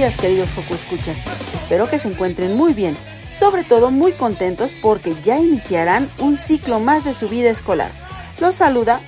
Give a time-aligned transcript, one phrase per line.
[0.00, 1.20] Días, queridos Joco Escuchas.
[1.54, 6.80] Espero que se encuentren muy bien, sobre todo muy contentos porque ya iniciarán un ciclo
[6.80, 7.92] más de su vida escolar.
[8.38, 9.02] Los saluda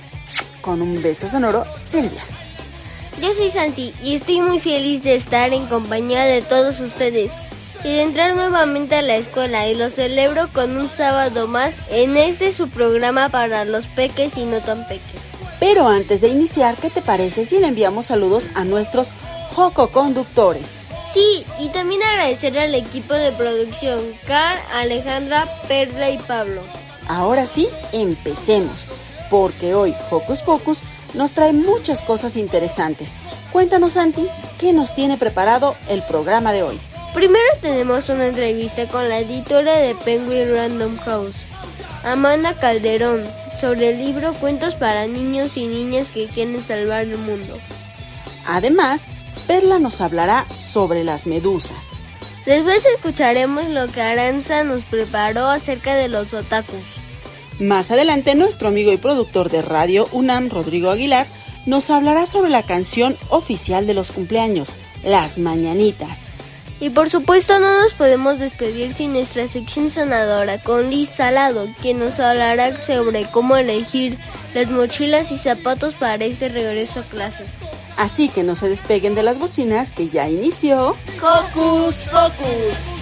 [0.61, 2.21] con un beso sonoro Silvia.
[3.19, 7.31] Yo soy Santi y estoy muy feliz de estar en compañía de todos ustedes
[7.83, 12.17] y de entrar nuevamente a la escuela y lo celebro con un sábado más en
[12.17, 15.21] este su programa para los peques y no tan peques.
[15.59, 19.09] Pero antes de iniciar, ¿qué te parece si le enviamos saludos a nuestros
[19.53, 20.77] Joco Conductores?
[21.13, 26.61] Sí, y también agradecer al equipo de producción, Car, Alejandra, Perla y Pablo.
[27.07, 28.85] Ahora sí, empecemos,
[29.29, 30.79] porque hoy Hocus Pocus
[31.13, 33.13] nos trae muchas cosas interesantes.
[33.51, 36.79] Cuéntanos, Santi, ¿qué nos tiene preparado el programa de hoy?
[37.13, 41.45] Primero tenemos una entrevista con la editora de Penguin Random House,
[42.03, 43.23] Amanda Calderón,
[43.61, 47.59] sobre el libro Cuentos para niños y niñas que quieren salvar el mundo.
[48.47, 49.05] Además,
[49.47, 51.99] Perla nos hablará sobre las medusas.
[52.45, 56.81] Después escucharemos lo que Aranza nos preparó acerca de los otakus.
[57.59, 61.27] Más adelante, nuestro amigo y productor de radio UNAM, Rodrigo Aguilar,
[61.65, 64.69] nos hablará sobre la canción oficial de los cumpleaños,
[65.03, 66.29] Las Mañanitas.
[66.81, 71.99] Y por supuesto no nos podemos despedir sin nuestra sección sanadora con Liz Salado, quien
[71.99, 74.19] nos hablará sobre cómo elegir
[74.53, 77.47] las mochilas y zapatos para este regreso a clases.
[77.97, 80.95] Así que no se despeguen de las bocinas que ya inició.
[81.21, 82.93] ¡Hocus Pocus!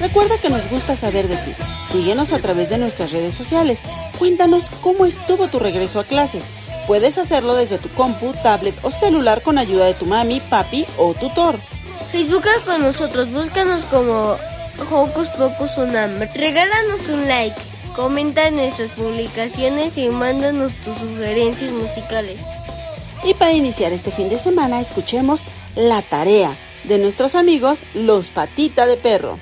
[0.00, 1.52] Recuerda que nos gusta saber de ti.
[1.90, 3.82] Síguenos a través de nuestras redes sociales.
[4.18, 6.46] Cuéntanos cómo estuvo tu regreso a clases.
[6.86, 11.14] Puedes hacerlo desde tu compu, tablet o celular con ayuda de tu mami, papi o
[11.14, 11.58] tutor.
[12.10, 14.36] Facebooka con nosotros, búscanos como
[14.90, 16.18] Hocus Pocus Unam.
[16.34, 17.56] Regálanos un like,
[17.94, 22.40] comenta nuestras publicaciones y mándanos tus sugerencias musicales.
[23.24, 25.42] Y para iniciar este fin de semana, escuchemos
[25.74, 29.38] La Tarea de nuestros amigos Los Patita de Perro.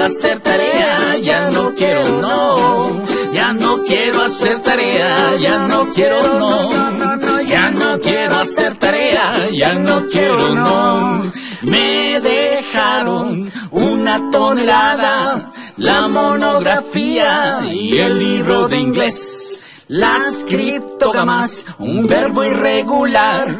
[0.00, 3.04] Quiero hacer tarea, ya no quiero no.
[3.32, 7.42] Ya no quiero hacer tarea, ya no quiero no.
[7.46, 11.30] Ya no quiero hacer tarea, ya no quiero no.
[11.62, 19.82] Me dejaron una tonelada, la monografía y el libro de inglés.
[19.88, 23.54] Las criptogamas, un verbo irregular,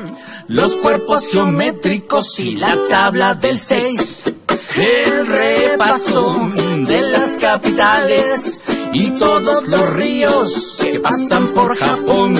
[0.48, 4.19] los cuerpos geométricos y la tabla del 6.
[4.80, 6.50] El repaso
[6.86, 12.34] de las capitales y todos los ríos que pasan por Japón.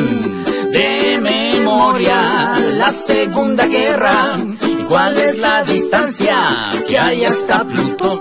[0.73, 8.21] De memoria, la Segunda Guerra y ¿Cuál es la distancia que hay hasta Plutón?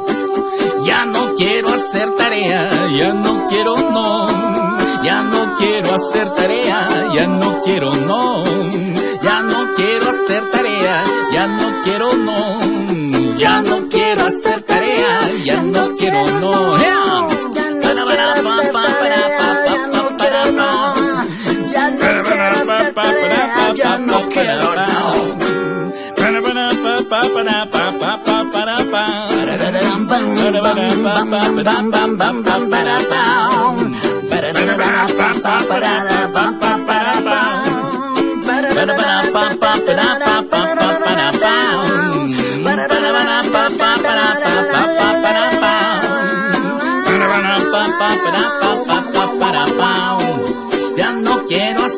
[0.86, 4.28] Ya no quiero hacer tarea, ya no quiero no.
[5.02, 8.44] Ya no quiero hacer tarea, ya no quiero no.
[9.24, 12.69] Ya no quiero hacer tarea, ya no quiero no.
[13.40, 16.78] Ya no quiero hacer tarea, ya no quiero no.
[17.56, 18.24] Ya no quiero
[19.70, 20.72] ya no quiero no.
[21.72, 25.30] Ya no quiero ya no quiero no.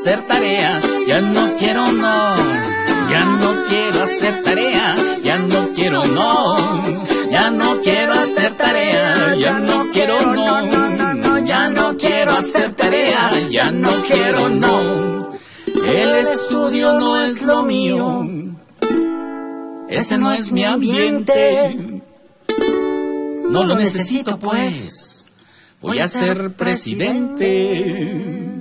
[0.01, 2.35] Hacer tarea, ya no quiero no.
[3.11, 7.05] Ya no quiero hacer tarea, ya no quiero no.
[7.29, 11.45] Ya no quiero hacer tarea, ya no quiero no.
[11.45, 15.33] Ya no quiero hacer tarea, ya no quiero no.
[15.67, 18.27] El estudio no es lo mío.
[19.87, 21.77] Ese no es mi ambiente.
[23.51, 25.29] No lo necesito pues.
[25.79, 28.60] Voy a ser presidente.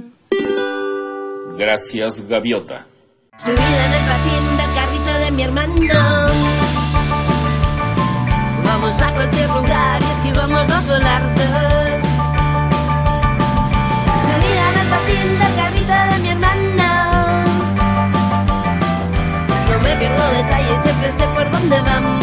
[1.60, 2.86] Gracias, Gaviota.
[3.36, 5.94] Subida en el patín del carrito de mi hermano.
[8.64, 12.02] Vamos a cualquier lugar y esquivamos los volardos.
[14.24, 16.88] Subida en el patín del carrito de mi hermano.
[19.68, 22.19] No me pierdo detalles, siempre sé por dónde vamos.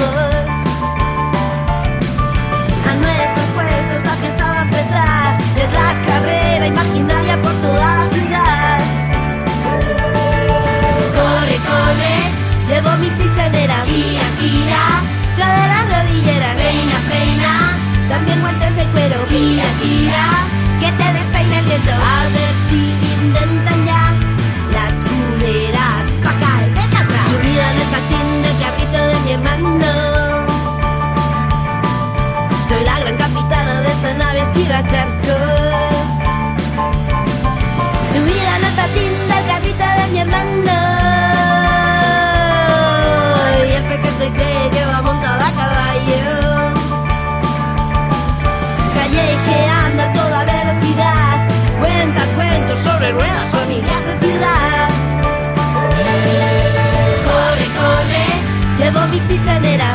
[12.68, 14.84] Llevo mi chichanera, gira, gira,
[15.38, 17.52] cadera, rodillera, reina, reina,
[18.10, 20.26] también guantes de cuero, gira, gira,
[20.80, 23.07] que te despeine el viento, a ver si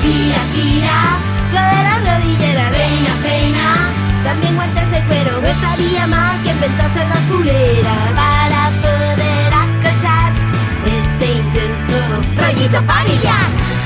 [0.03, 0.99] Gira, gira,
[1.53, 3.67] cadera, rodillera, reina, reina.
[4.25, 10.33] También guantes de cuero, no estaría mal que inventasen las culeras para poder acolchar
[10.87, 11.99] este intenso
[12.37, 13.82] rollito familiar.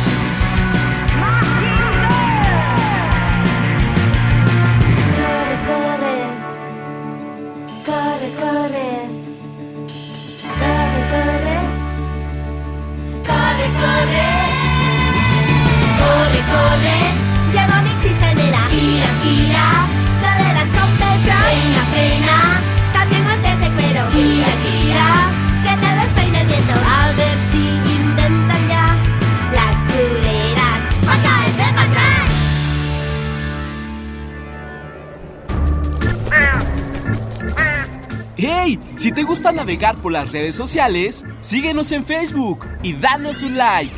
[39.07, 43.95] Si te gusta navegar por las redes sociales, síguenos en Facebook y danos un like.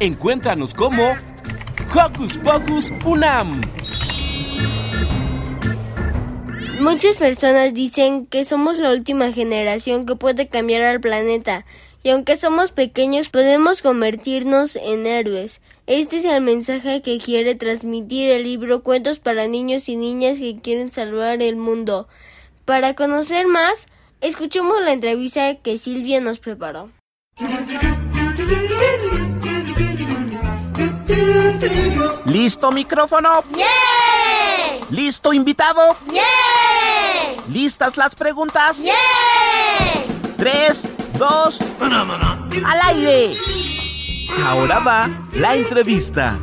[0.00, 1.14] Encuéntranos como
[1.94, 3.58] Hocus Pocus Unam.
[6.78, 11.64] Muchas personas dicen que somos la última generación que puede cambiar al planeta
[12.02, 15.62] y aunque somos pequeños podemos convertirnos en héroes.
[15.86, 20.58] Este es el mensaje que quiere transmitir el libro Cuentos para niños y niñas que
[20.60, 22.08] quieren salvar el mundo.
[22.66, 23.86] Para conocer más,
[24.20, 26.90] escuchemos la entrevista que Silvia nos preparó.
[32.24, 33.44] ¿Listo micrófono?
[34.90, 35.96] ¿Listo invitado?
[37.48, 38.78] ¿Listas las preguntas?
[40.36, 40.82] Tres,
[41.16, 43.32] dos, al aire.
[44.44, 46.36] Ahora va la entrevista.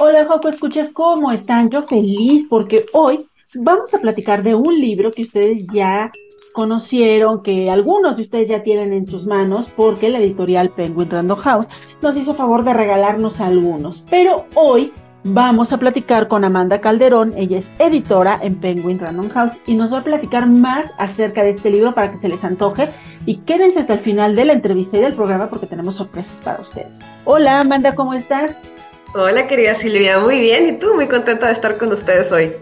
[0.00, 1.70] Hola, Joco, escuchas cómo están.
[1.70, 3.26] Yo feliz porque hoy
[3.56, 6.12] vamos a platicar de un libro que ustedes ya
[6.52, 11.38] conocieron, que algunos de ustedes ya tienen en sus manos, porque la editorial Penguin Random
[11.40, 11.66] House
[12.00, 14.04] nos hizo favor de regalarnos algunos.
[14.08, 14.92] Pero hoy
[15.24, 19.92] vamos a platicar con Amanda Calderón, ella es editora en Penguin Random House y nos
[19.92, 22.88] va a platicar más acerca de este libro para que se les antoje
[23.26, 26.60] y quédense hasta el final de la entrevista y del programa porque tenemos sorpresas para
[26.60, 26.92] ustedes.
[27.24, 28.56] Hola Amanda, ¿cómo estás?
[29.14, 32.52] Hola querida Silvia, muy bien y tú muy contenta de estar con ustedes hoy.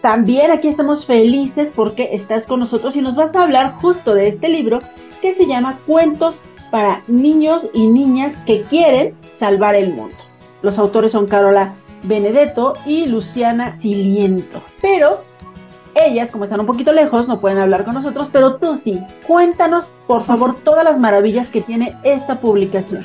[0.00, 4.28] También aquí estamos felices porque estás con nosotros y nos vas a hablar justo de
[4.28, 4.78] este libro
[5.20, 6.36] que se llama Cuentos
[6.70, 10.16] para niños y niñas que quieren salvar el mundo.
[10.62, 14.62] Los autores son Carola Benedetto y Luciana Siliento.
[14.80, 15.22] Pero
[15.94, 18.98] ellas, como están un poquito lejos, no pueden hablar con nosotros, pero tú sí.
[19.26, 23.04] Cuéntanos, por favor, todas las maravillas que tiene esta publicación.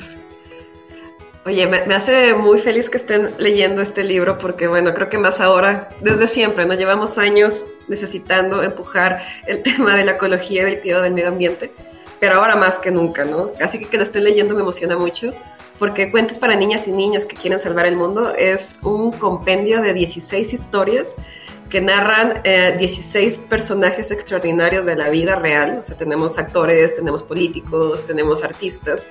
[1.46, 5.40] Oye, me, hace muy feliz que estén leyendo este libro porque, bueno, creo que más
[5.40, 10.80] ahora, desde siempre, nos llevamos años necesitando empujar el tema de la ecología y del
[10.80, 11.70] cuidado del medio ambiente,
[12.18, 13.52] pero ahora más que nunca, ¿no?
[13.60, 15.32] Así que que lo estén leyendo me emociona mucho
[15.78, 19.94] porque Cuentos para Niñas y Niños que quieren salvar el mundo es un compendio de
[19.94, 21.14] 16 historias
[21.70, 25.78] que narran 16 eh, personajes extraordinarios de la vida real.
[25.78, 29.06] O sea, tenemos actores, tenemos políticos, tenemos artistas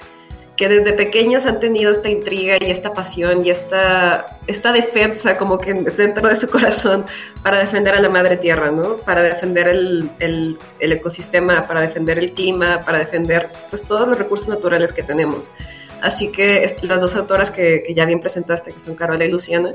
[0.57, 5.57] que desde pequeños han tenido esta intriga y esta pasión y esta, esta defensa como
[5.57, 7.05] que dentro de su corazón
[7.43, 8.97] para defender a la madre tierra, ¿no?
[8.97, 14.47] Para defender el, el, ecosistema, para defender el clima, para defender pues todos los recursos
[14.47, 15.49] naturales que tenemos.
[16.01, 19.71] Así que las dos autoras que, ya bien presentaste, que son Carola y Luciana,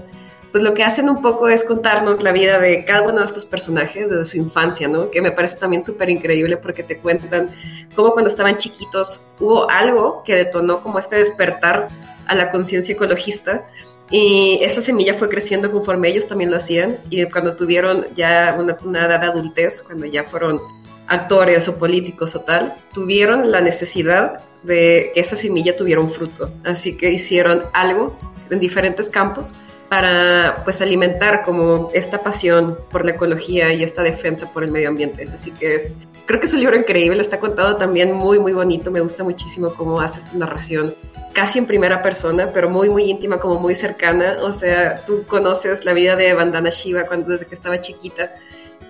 [0.52, 3.44] pues lo que hacen un poco es contarnos la vida de cada uno de estos
[3.44, 5.10] personajes desde su infancia, ¿no?
[5.10, 7.50] Que me parece también súper increíble porque te cuentan
[7.94, 11.88] cómo cuando estaban chiquitos hubo algo que detonó como este despertar
[12.26, 13.66] a la conciencia ecologista
[14.10, 19.04] y esa semilla fue creciendo conforme ellos también lo hacían y cuando tuvieron ya una,
[19.04, 20.60] edad de adultez, cuando ya fueron
[21.06, 26.52] actores o políticos o tal, tuvieron la necesidad de que esa semilla tuviera un fruto.
[26.64, 28.16] Así que hicieron algo
[28.50, 29.54] en diferentes campos
[29.90, 34.88] para pues alimentar como esta pasión por la ecología y esta defensa por el medio
[34.88, 35.28] ambiente.
[35.34, 38.92] Así que es, creo que es un libro increíble, está contado también muy muy bonito,
[38.92, 40.94] me gusta muchísimo cómo hace esta narración
[41.32, 45.84] casi en primera persona, pero muy muy íntima, como muy cercana, o sea, tú conoces
[45.84, 48.32] la vida de Bandana Shiva cuando desde que estaba chiquita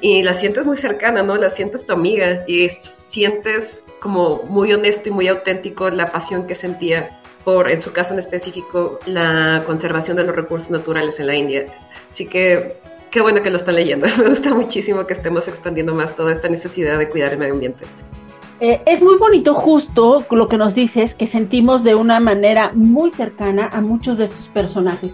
[0.03, 1.37] y la sientes muy cercana, ¿no?
[1.37, 6.55] La sientes tu amiga y sientes como muy honesto y muy auténtico la pasión que
[6.55, 11.37] sentía por, en su caso en específico, la conservación de los recursos naturales en la
[11.37, 11.67] India.
[12.11, 12.77] Así que
[13.11, 14.07] qué bueno que lo están leyendo.
[14.19, 17.85] Me gusta muchísimo que estemos expandiendo más toda esta necesidad de cuidar el medio ambiente.
[18.61, 23.11] Eh, es muy bonito justo lo que nos dices, que sentimos de una manera muy
[23.11, 25.13] cercana a muchos de estos personajes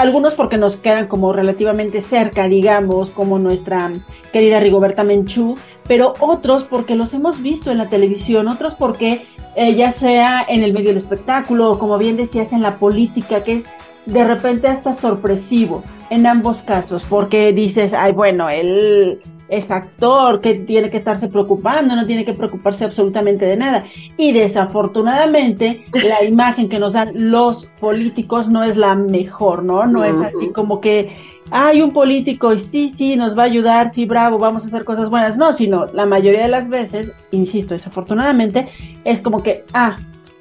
[0.00, 3.90] algunos porque nos quedan como relativamente cerca, digamos, como nuestra
[4.32, 9.26] querida Rigoberta Menchú, pero otros porque los hemos visto en la televisión, otros porque
[9.56, 13.42] eh, ya sea en el medio del espectáculo o como bien decías en la política,
[13.42, 13.62] que es
[14.06, 20.54] de repente hasta sorpresivo en ambos casos, porque dices, ay, bueno, él es actor, que
[20.54, 23.84] tiene que estarse preocupando, no tiene que preocuparse absolutamente de nada.
[24.16, 29.84] Y desafortunadamente la imagen que nos dan los políticos no es la mejor, ¿no?
[29.84, 31.12] No es así como que
[31.50, 34.84] hay un político y sí, sí, nos va a ayudar, sí, bravo, vamos a hacer
[34.84, 35.36] cosas buenas.
[35.36, 38.68] No, sino la mayoría de las veces, insisto, desafortunadamente,
[39.04, 39.96] es como que, ah,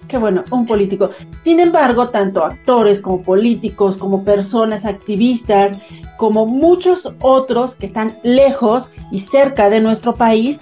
[0.07, 1.11] qué bueno, un político.
[1.43, 5.81] Sin embargo, tanto actores como políticos, como personas activistas,
[6.17, 10.57] como muchos otros que están lejos y cerca de nuestro país,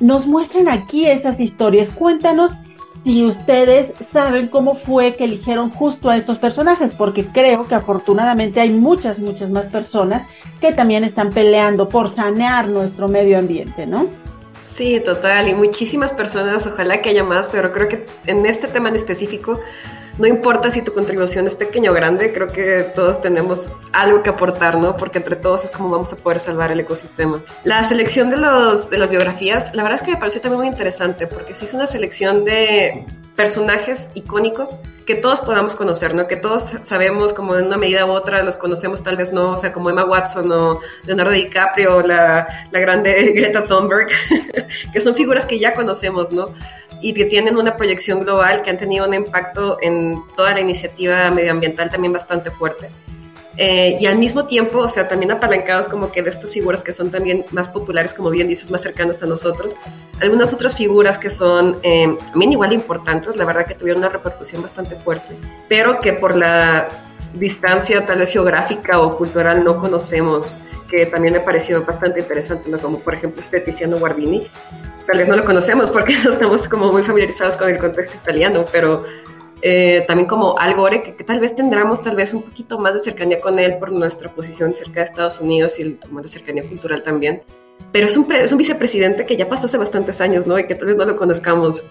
[0.00, 1.90] nos muestran aquí estas historias.
[1.90, 2.52] Cuéntanos
[3.04, 8.60] si ustedes saben cómo fue que eligieron justo a estos personajes, porque creo que afortunadamente
[8.60, 10.28] hay muchas, muchas más personas
[10.60, 14.08] que también están peleando por sanear nuestro medio ambiente, ¿no?
[14.72, 18.88] Sí, total, y muchísimas personas, ojalá que haya más, pero creo que en este tema
[18.88, 19.58] en específico,
[20.18, 24.30] no importa si tu contribución es pequeña o grande, creo que todos tenemos algo que
[24.30, 24.96] aportar, ¿no?
[24.96, 27.42] Porque entre todos es como vamos a poder salvar el ecosistema.
[27.64, 30.68] La selección de, los, de las biografías, la verdad es que me pareció también muy
[30.68, 36.28] interesante, porque si es una selección de personajes icónicos que todos podamos conocer, ¿no?
[36.28, 39.56] Que todos sabemos como en una medida u otra, los conocemos tal vez no, o
[39.56, 44.08] sea, como Emma Watson o Leonardo DiCaprio, la, la grande Greta Thunberg,
[44.92, 46.54] que son figuras que ya conocemos, ¿no?
[47.00, 51.30] Y que tienen una proyección global, que han tenido un impacto en toda la iniciativa
[51.30, 52.90] medioambiental también bastante fuerte.
[53.62, 56.94] Eh, y al mismo tiempo, o sea, también apalancados como que de estas figuras que
[56.94, 59.76] son también más populares, como bien dices, más cercanas a nosotros.
[60.18, 64.08] Algunas otras figuras que son eh, también igual de importantes, la verdad que tuvieron una
[64.08, 65.36] repercusión bastante fuerte,
[65.68, 66.88] pero que por la
[67.34, 70.58] distancia tal vez geográfica o cultural no conocemos,
[70.90, 72.78] que también me pareció bastante interesante, ¿no?
[72.78, 74.48] como por ejemplo este Tiziano Guardini.
[75.06, 78.64] Tal vez no lo conocemos porque no estamos como muy familiarizados con el contexto italiano,
[78.72, 79.04] pero
[79.62, 83.00] eh, también como Al Gore, que, tal vez tendremos tal vez un poquito más de
[83.00, 86.64] cercanía con él por nuestra posición cerca de Estados Unidos y el, como de cercanía
[86.64, 87.40] cultural también.
[87.92, 90.58] Pero es un, es un vicepresidente que ya pasó hace bastantes años, ¿no?
[90.58, 91.84] Y que tal vez no lo conozcamos.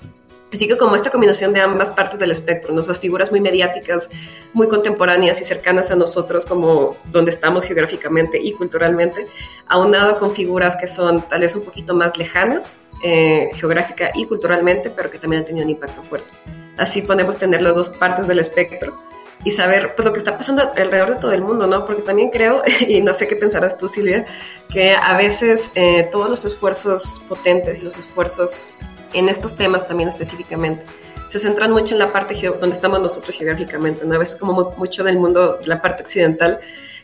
[0.52, 2.84] Así que como esta combinación de ambas partes del espectro, ¿no?
[2.84, 4.10] figuras muy mediáticas,
[4.54, 9.28] muy contemporáneas y cercanas a nosotros como donde estamos geográficamente y culturalmente,
[9.68, 14.90] aunado con figuras que son tal vez un poquito más lejanas, eh, geográfica y culturalmente,
[14.90, 16.30] pero que también han tenido un impacto fuerte.
[16.80, 18.98] Así podemos tener las dos partes del espectro
[19.44, 21.86] y saber pues, lo que está pasando alrededor de todo el mundo, ¿no?
[21.86, 24.26] Porque también creo, y no sé qué pensarás tú, Silvia,
[24.72, 28.80] que a veces eh, todos los esfuerzos potentes y los esfuerzos
[29.14, 30.86] en estos temas también específicamente
[31.30, 34.16] se centran mucho en la parte donde estamos nosotros geográficamente, ¿no?
[34.16, 36.60] A veces como mucho del mundo, la parte occidental,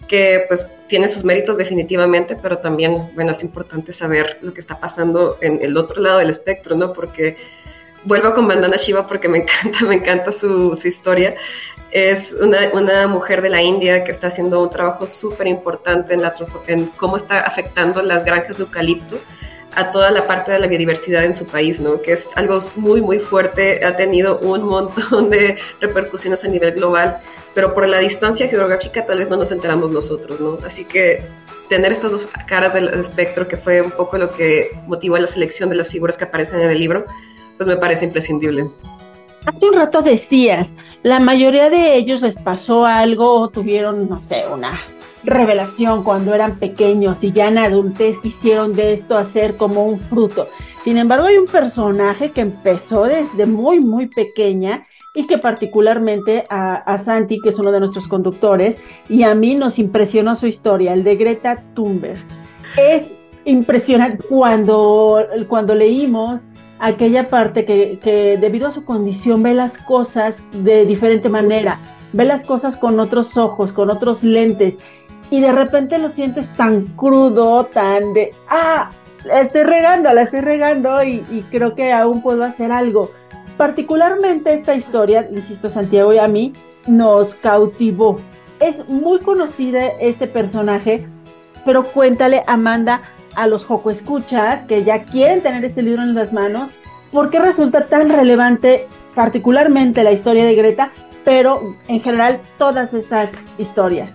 [0.08, 4.80] que pues tiene sus méritos definitivamente, pero también, bueno, es importante saber lo que está
[4.80, 6.92] pasando en el otro lado del espectro, ¿no?
[6.92, 7.38] Porque
[8.06, 11.36] vuelvo con Bandana Shiva porque me encanta, me encanta su, historia.
[11.92, 16.22] Es una, mujer de la India que está haciendo un trabajo súper importante en,
[16.68, 19.18] en cómo está afectando las granjas de eucalipto
[19.76, 22.02] a toda la parte de la biodiversidad en su país, ¿no?
[22.02, 27.18] Que es algo muy, muy fuerte, ha tenido un montón de repercusiones a nivel global,
[27.54, 30.60] pero por la distancia geográfica tal vez no nos enteramos nosotros, ¿no?
[30.66, 31.24] Así que
[31.68, 35.70] tener estas dos caras del espectro, que fue un poco lo que motivó la selección
[35.70, 37.06] de las figuras que aparecen en el libro,
[37.58, 38.70] pues me parece imprescindible.
[39.46, 40.72] Hace un rato decías,
[41.04, 44.82] la mayoría de ellos les pasó algo tuvieron, no sé, una
[45.24, 50.48] revelación cuando eran pequeños y ya en adultez quisieron de esto hacer como un fruto.
[50.84, 54.86] Sin embargo, hay un personaje que empezó desde muy, muy pequeña
[55.16, 58.76] y que particularmente a, a, Santi, que es uno de nuestros conductores,
[59.08, 62.22] y a mí nos impresionó su historia, el de Greta Thunberg.
[62.76, 63.10] Es
[63.46, 66.42] impresionante cuando, cuando leímos
[66.80, 71.80] aquella parte que, debido a su condición ve las cosas de diferente manera,
[72.14, 74.76] ve las cosas con otros ojos, con otros lentes,
[75.30, 78.90] y de repente lo sientes tan crudo, tan de, ah,
[79.42, 83.10] estoy regando, la estoy regando y, y creo que aún puedo hacer algo.
[83.58, 86.52] Particularmente esta historia, insisto Santiago y a mí,
[86.88, 88.20] nos cautivó.
[88.60, 91.08] Es muy conocida este personaje,
[91.66, 93.02] pero cuéntale, Amanda,
[93.36, 96.70] a los Joco Escuchas que ya quieren tener este libro en las manos,
[97.12, 100.92] ¿por qué resulta tan relevante particularmente la historia de Greta,
[101.24, 104.12] pero en general todas estas historias?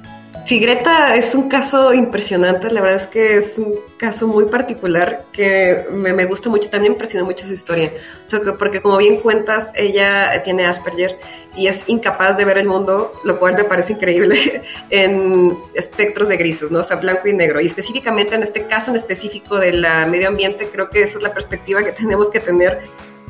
[0.50, 5.22] Sí, Greta es un caso impresionante, la verdad es que es un caso muy particular
[5.32, 7.92] que me, gusta mucho, también impresionó mucho su historia,
[8.26, 11.20] o que porque como bien cuentas, ella tiene Asperger
[11.54, 16.36] y es incapaz de ver el mundo, lo cual me parece increíble, en espectros de
[16.36, 16.80] grises, ¿no?
[16.80, 20.68] O sea, blanco y negro, y específicamente en este caso en específico del medio ambiente,
[20.68, 22.80] creo que esa es la perspectiva que tenemos que tener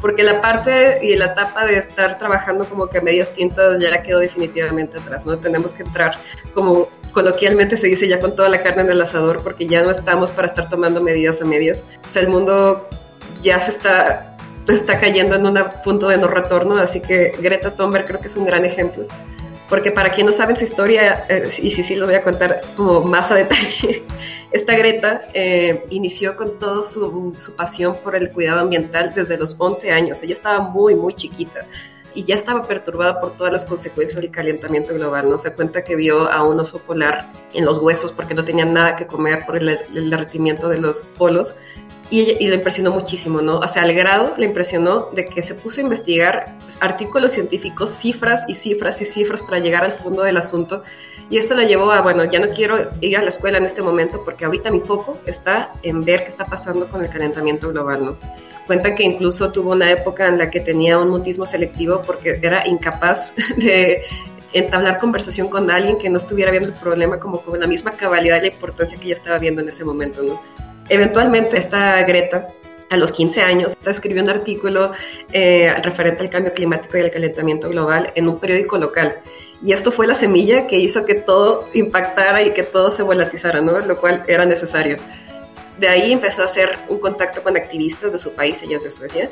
[0.01, 4.03] porque la parte y la etapa de estar trabajando como que a medias tintas ya
[4.03, 5.39] quedó definitivamente atrás, ¿no?
[5.39, 6.15] Tenemos que entrar
[6.55, 9.91] como coloquialmente se dice ya con toda la carne en el asador porque ya no
[9.91, 11.85] estamos para estar tomando medidas a medias.
[12.05, 12.89] O sea, el mundo
[13.43, 14.37] ya se está,
[14.69, 18.37] está cayendo en un punto de no retorno, así que Greta Thunberg creo que es
[18.37, 19.07] un gran ejemplo.
[19.69, 22.61] Porque para quien no sabe su historia, eh, y sí, sí, lo voy a contar
[22.77, 24.03] como más a detalle,
[24.53, 29.55] esta Greta eh, inició con toda su, su pasión por el cuidado ambiental desde los
[29.57, 30.23] 11 años.
[30.23, 31.67] Ella estaba muy, muy chiquita
[32.15, 35.31] y ya estaba perturbada por todas las consecuencias del calentamiento global.
[35.31, 38.65] No se cuenta que vio a un oso polar en los huesos porque no tenía
[38.65, 39.79] nada que comer por el,
[40.11, 41.57] derretimiento de los polos
[42.11, 43.59] y, y, le impresionó muchísimo, ¿no?
[43.59, 48.45] O sea, al grado le impresionó de que se puso a investigar artículos científicos, cifras
[48.49, 50.83] y cifras y cifras para llegar al fondo del asunto.
[51.31, 53.83] Y esto lo llevó a, bueno, ya no quiero ir a la escuela en este
[53.83, 58.05] momento porque ahorita mi foco está en ver qué está pasando con el calentamiento global,
[58.05, 58.17] ¿no?
[58.67, 62.67] Cuenta que incluso tuvo una época en la que tenía un mutismo selectivo porque era
[62.67, 64.03] incapaz de
[64.53, 68.39] entablar conversación con alguien que no estuviera viendo el problema como con la misma cabalidad
[68.39, 70.23] y la importancia que ella estaba viendo en ese momento.
[70.25, 70.41] ¿no?
[70.91, 72.49] Eventualmente esta Greta,
[72.91, 74.93] a los 15 años, escribió un artículo
[75.33, 79.21] eh, referente al cambio climático y al calentamiento global en un periódico local.
[79.63, 83.61] Y esto fue la semilla que hizo que todo impactara y que todo se volatizara,
[83.61, 83.79] ¿no?
[83.79, 84.97] Lo cual era necesario.
[85.81, 88.91] De ahí empezó a hacer un contacto con activistas de su país, ella es de
[88.91, 89.31] Suecia.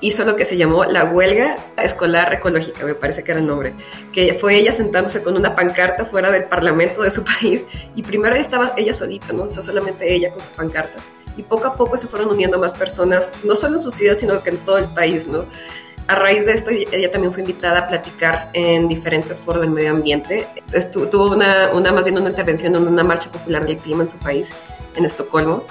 [0.00, 3.74] Hizo lo que se llamó la huelga escolar ecológica, me parece que era el nombre,
[4.10, 8.34] que fue ella sentándose con una pancarta fuera del parlamento de su país y primero
[8.34, 9.42] estaba ella solita, ¿no?
[9.42, 10.98] O sea, solamente ella con su pancarta.
[11.36, 14.42] Y poco a poco se fueron uniendo más personas, no solo en su ciudad, sino
[14.42, 15.44] que en todo el país, ¿no?
[16.08, 19.92] A raíz de esto, ella también fue invitada a platicar en diferentes foros del medio
[19.92, 20.46] ambiente.
[21.10, 24.18] tuvo una, una, más bien una intervención en una marcha popular del clima en su
[24.18, 24.54] país,
[24.96, 25.64] en Estocolmo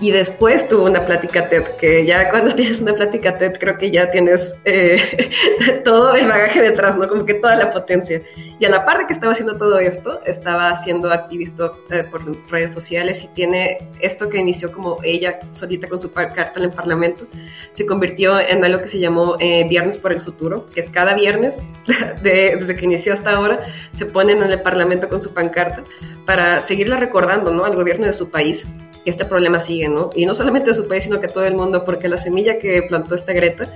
[0.00, 3.90] y después tuvo una plática TED, que ya cuando tienes una plática TED creo que
[3.90, 5.30] ya tienes eh,
[5.84, 7.08] todo el bagaje detrás, ¿no?
[7.08, 8.20] Como que toda la potencia.
[8.58, 12.22] Y a la par de que estaba haciendo todo esto, estaba siendo activista eh, por
[12.50, 16.70] redes sociales y tiene esto que inició como ella solita con su carta en el
[16.70, 17.26] Parlamento,
[17.72, 21.14] se convirtió en algo que se llamó eh, Viernes por el Futuro, que es cada
[21.14, 21.62] viernes,
[22.22, 25.84] desde que inició hasta ahora, se ponen en el Parlamento con su pancarta
[26.24, 27.64] para seguirla recordando, ¿no?
[27.64, 28.68] Al gobierno de su país
[29.10, 30.10] este problema sigue, ¿no?
[30.14, 32.82] Y no solamente de su país, sino que todo el mundo, porque la semilla que
[32.82, 33.68] plantó esta Greta,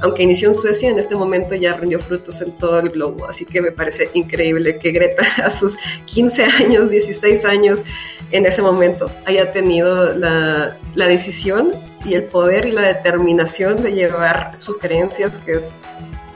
[0.00, 3.26] aunque inició en Suecia, en este momento ya rindió frutos en todo el globo.
[3.28, 7.82] Así que me parece increíble que Greta a sus 15 años, 16 años,
[8.30, 11.72] en ese momento haya tenido la, la decisión
[12.04, 15.84] y el poder y la determinación de llevar sus creencias, que es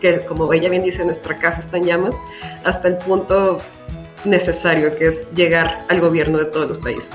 [0.00, 2.16] que como ella bien dice, nuestra casa está en llamas,
[2.64, 3.58] hasta el punto
[4.24, 7.10] necesario que es llegar al gobierno de todos los países.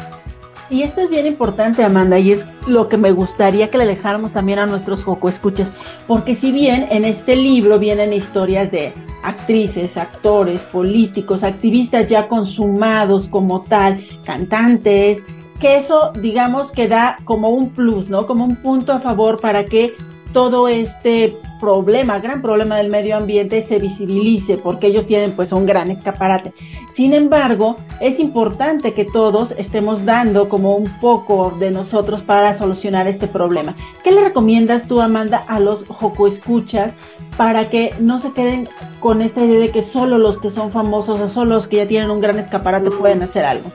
[0.70, 4.34] Y esto es bien importante, Amanda, y es lo que me gustaría que le dejáramos
[4.34, 5.70] también a nuestros Joco Escuchas,
[6.08, 8.92] porque si bien en este libro vienen historias de
[9.24, 15.22] actrices, actores, políticos, activistas ya consumados como tal, cantantes,
[15.60, 18.28] que eso digamos que da como un plus, ¿no?
[18.28, 19.94] Como un punto a favor para que
[20.34, 25.66] todo este problema, gran problema del medio ambiente se visibilice, porque ellos tienen pues un
[25.66, 26.54] gran escaparate.
[26.96, 33.08] Sin embargo, es importante que todos estemos dando como un poco de nosotros para solucionar
[33.08, 33.76] este problema.
[34.04, 36.94] ¿Qué le recomiendas tú, Amanda, a los Joco Escuchas
[37.38, 38.68] para que no se queden
[39.00, 41.88] con esta idea de que solo los que son famosos o solo los que ya
[41.88, 43.72] tienen un gran escaparate pueden hacer algo?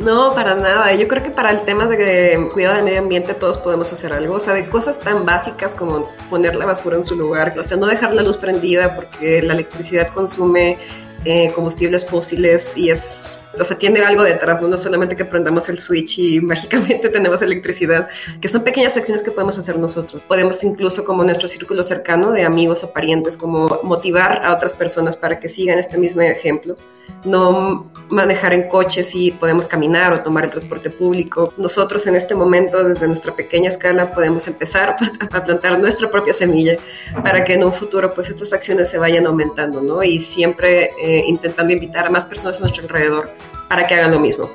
[0.00, 0.94] No, para nada.
[0.94, 4.36] Yo creo que para el tema de cuidado del medio ambiente todos podemos hacer algo.
[4.36, 7.54] O sea, de cosas tan básicas como poner la basura en su lugar.
[7.58, 10.78] O sea, no dejar la luz prendida porque la electricidad consume
[11.24, 14.76] eh, combustibles fósiles y es o sea, tiene algo detrás, ¿no?
[14.76, 18.08] solamente que prendamos el switch y mágicamente tenemos electricidad,
[18.40, 20.22] que son pequeñas acciones que podemos hacer nosotros.
[20.22, 25.16] Podemos incluso como nuestro círculo cercano de amigos o parientes, como motivar a otras personas
[25.16, 26.76] para que sigan este mismo ejemplo.
[27.24, 31.52] No manejar en coches y podemos caminar o tomar el transporte público.
[31.56, 34.96] Nosotros en este momento, desde nuestra pequeña escala, podemos empezar
[35.32, 36.76] a plantar nuestra propia semilla
[37.22, 40.02] para que en un futuro pues estas acciones se vayan aumentando, ¿no?
[40.02, 43.30] Y siempre eh, intentando invitar a más personas a nuestro alrededor
[43.68, 44.48] para que hagan lo mismo.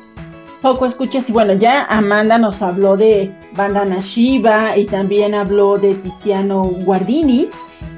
[0.61, 5.93] Poco escuchas y bueno, ya Amanda nos habló de Bandana Shiva y también habló de
[5.93, 7.49] Tiziano Guardini,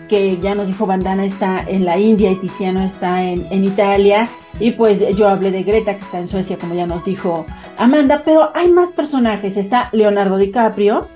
[0.10, 4.28] que ya nos dijo Bandana está en la India y Tiziano está en, en Italia.
[4.60, 7.46] Y pues yo hablé de Greta, que está en Suecia, como ya nos dijo
[7.78, 9.56] Amanda, pero hay más personajes.
[9.56, 11.08] Está Leonardo DiCaprio,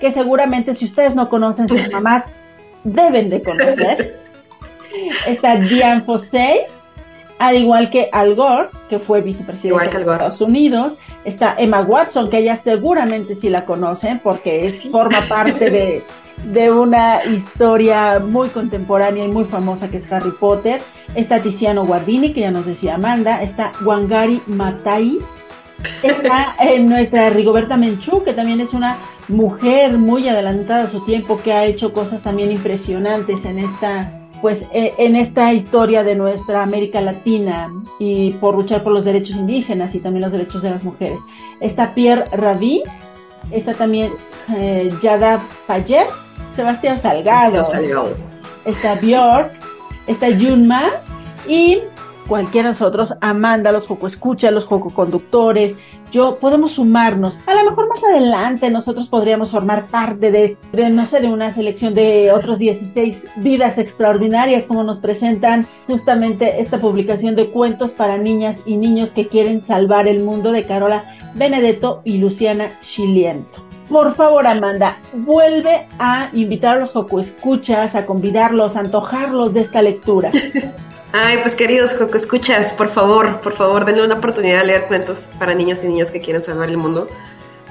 [0.00, 2.24] que seguramente si ustedes no conocen sus mamás,
[2.84, 4.18] deben de conocer.
[5.26, 6.62] Está Diane Fossey,
[7.38, 12.38] al igual que Al Gore, que fue vicepresidente de Estados Unidos, está Emma Watson, que
[12.38, 16.02] ella seguramente sí la conocen porque es, forma parte de,
[16.44, 20.80] de, una historia muy contemporánea y muy famosa que es Harry Potter.
[21.14, 25.18] Está Tiziano Guardini, que ya nos decía Amanda, está Wangari Matai,
[26.02, 28.96] está nuestra Rigoberta Menchú, que también es una
[29.28, 34.60] mujer muy adelantada a su tiempo, que ha hecho cosas también impresionantes en esta pues
[34.72, 39.94] e, en esta historia de nuestra América Latina y por luchar por los derechos indígenas
[39.94, 41.18] y también los derechos de las mujeres.
[41.60, 42.82] Está Pierre Rabhi,
[43.50, 44.12] está también
[44.56, 46.08] eh, Yada Payet,
[46.56, 47.62] Sebastián Salgado,
[48.64, 49.52] está Björk,
[50.06, 50.82] está Junma
[51.46, 51.80] y
[52.28, 55.74] cualquiera de nosotros, Amanda, los Joco Escucha, los Joco Conductores,
[56.12, 57.36] yo, podemos sumarnos.
[57.46, 60.56] A lo mejor más adelante nosotros podríamos formar parte de,
[60.90, 66.78] no sé, de una selección de otros 16 vidas extraordinarias como nos presentan justamente esta
[66.78, 72.02] publicación de cuentos para niñas y niños que quieren salvar el mundo de Carola Benedetto
[72.04, 73.67] y Luciana Chiliento.
[73.88, 79.60] Por favor, Amanda, vuelve a invitar a los Joco Escuchas, a convidarlos, a antojarlos de
[79.60, 80.30] esta lectura.
[81.12, 85.32] Ay, pues queridos Coco, escuchas, por favor, por favor, denle una oportunidad de leer cuentos
[85.38, 87.06] para niños y niñas que quieren salvar el mundo.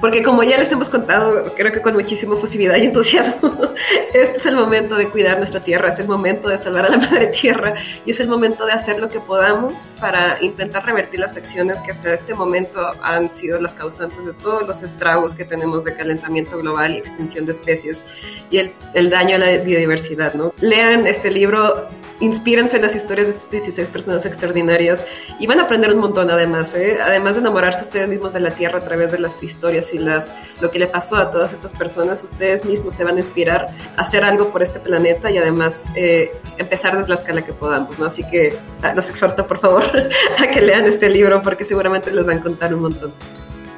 [0.00, 3.52] Porque como ya les hemos contado, creo que con muchísima fusividad y entusiasmo,
[4.14, 6.98] este es el momento de cuidar nuestra tierra, es el momento de salvar a la
[6.98, 7.74] madre tierra
[8.06, 11.90] y es el momento de hacer lo que podamos para intentar revertir las acciones que
[11.90, 16.58] hasta este momento han sido las causantes de todos los estragos que tenemos de calentamiento
[16.58, 18.06] global y extinción de especies
[18.50, 20.34] y el, el daño a la biodiversidad.
[20.34, 20.52] ¿no?
[20.60, 21.88] Lean este libro,
[22.20, 25.04] inspírense en las historias de 16 personas extraordinarias
[25.40, 26.98] y van a aprender un montón además, ¿eh?
[27.02, 30.34] además de enamorarse ustedes mismos de la tierra a través de las historias y las,
[30.60, 34.02] lo que le pasó a todas estas personas, ustedes mismos se van a inspirar a
[34.02, 37.98] hacer algo por este planeta y además eh, pues, empezar desde la escala que podamos,
[37.98, 38.06] ¿no?
[38.06, 39.84] Así que ah, los exhorto, por favor,
[40.38, 43.12] a que lean este libro porque seguramente les van a contar un montón.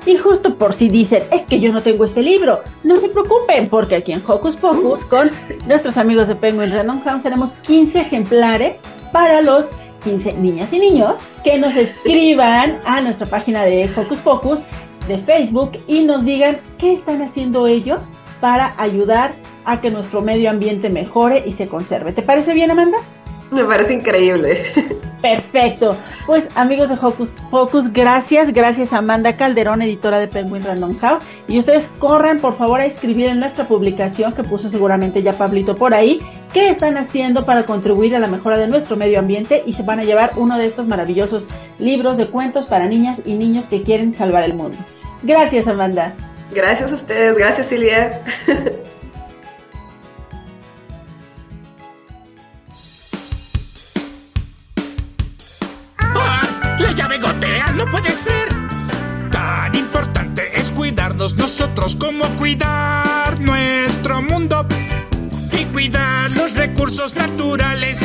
[0.07, 3.69] Y justo por si dicen, es que yo no tengo este libro, no se preocupen,
[3.69, 5.31] porque aquí en Hocus Pocus, con
[5.67, 8.77] nuestros amigos de Penguin Random House, tenemos 15 ejemplares
[9.13, 9.67] para los
[10.05, 14.59] 15 niñas y niños que nos escriban a nuestra página de Hocus Pocus
[15.11, 18.01] de Facebook y nos digan qué están haciendo ellos
[18.41, 19.33] para ayudar
[19.65, 22.13] a que nuestro medio ambiente mejore y se conserve.
[22.13, 22.99] ¿Te parece bien, Amanda?
[23.51, 24.63] Me parece increíble.
[25.21, 25.97] Perfecto.
[26.25, 28.53] Pues amigos de Hocus Pocus, gracias.
[28.53, 31.25] Gracias a Amanda Calderón, editora de Penguin Random House.
[31.49, 35.75] Y ustedes corran por favor a escribir en nuestra publicación que puso seguramente ya Pablito
[35.75, 36.19] por ahí.
[36.53, 39.63] ¿Qué están haciendo para contribuir a la mejora de nuestro medio ambiente?
[39.67, 41.45] Y se van a llevar uno de estos maravillosos
[41.79, 44.77] libros de cuentos para niñas y niños que quieren salvar el mundo.
[45.23, 46.15] Gracias, Amanda.
[46.53, 47.37] Gracias a ustedes.
[47.37, 48.23] Gracias, Silvia.
[57.75, 58.49] no puede ser.
[59.31, 64.67] Tan importante es cuidarnos nosotros como cuidar nuestro mundo
[65.53, 68.05] y cuidar los recursos naturales.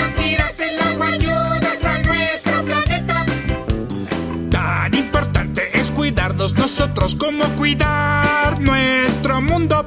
[6.53, 9.83] Nosotros como cuidar nuestro mundo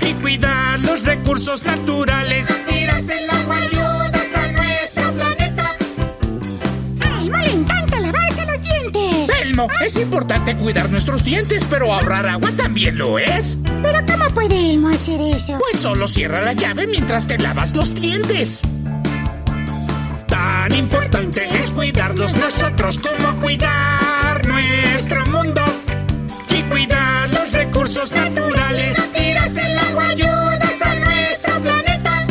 [0.00, 2.48] y cuidar los recursos naturales.
[2.48, 5.76] No tiras el agua, ayudas a nuestro planeta.
[9.84, 13.58] es importante cuidar nuestros dientes, pero ahorrar agua también lo es.
[13.82, 15.58] ¿Pero cómo puede Elmo hacer eso?
[15.58, 18.62] Pues solo cierra la llave mientras te lavas los dientes.
[20.28, 25.63] Tan importante es cuidarnos nosotros como cuidar nuestro mundo y los
[27.84, 28.98] recursos naturales.
[28.98, 32.26] No tiras el agua, ayudas a nuestro planeta.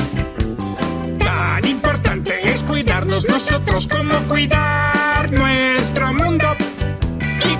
[1.19, 6.55] Tan importante es cuidarnos nosotros como cuidar nuestro mundo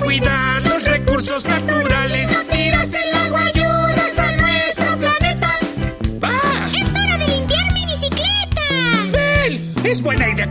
[0.04, 1.93] cuidar los recursos naturales.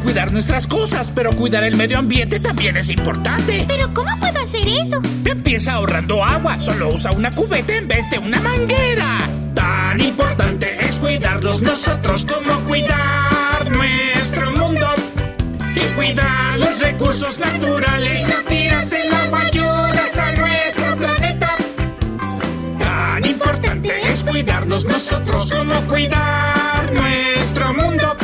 [0.03, 3.65] Cuidar nuestras cosas, pero cuidar el medio ambiente también es importante.
[3.69, 5.01] ¿Pero cómo puedo hacer eso?
[5.25, 6.59] Empieza ahorrando agua.
[6.59, 9.07] Solo usa una cubeta en vez de una manguera.
[9.55, 14.87] Tan importante es cuidarlos nosotros como cuidar nuestro mundo
[15.75, 18.23] y cuidar los recursos naturales.
[18.23, 21.55] Si no tiras el agua, ayudas a nuestro planeta.
[22.79, 28.17] Tan importante es cuidarnos nosotros como cuidar nuestro mundo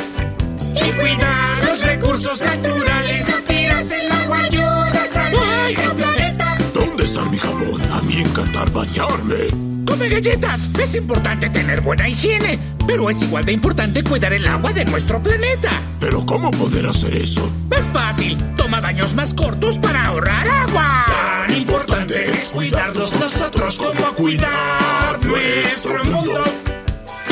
[0.86, 3.28] y cuidar los recursos naturales.
[3.28, 6.58] No tiras el agua, ayudas a nuestro planeta.
[6.74, 7.82] ¿Dónde está mi jabón?
[7.92, 9.48] A mí encantar bañarme.
[9.86, 10.68] ¡Come galletas!
[10.78, 15.22] Es importante tener buena higiene, pero es igual de importante cuidar el agua de nuestro
[15.22, 15.70] planeta.
[15.98, 17.50] ¿Pero cómo poder hacer eso?
[17.76, 18.38] Es fácil.
[18.56, 21.04] Toma baños más cortos para ahorrar agua.
[21.06, 26.44] Tan importante es cuidarnos nosotros como cuidar nuestro mundo.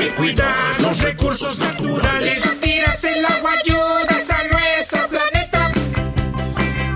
[0.06, 2.40] Y cuidar los recursos naturales.
[2.40, 5.72] Si tiras el agua, ayudas a nuestro planeta.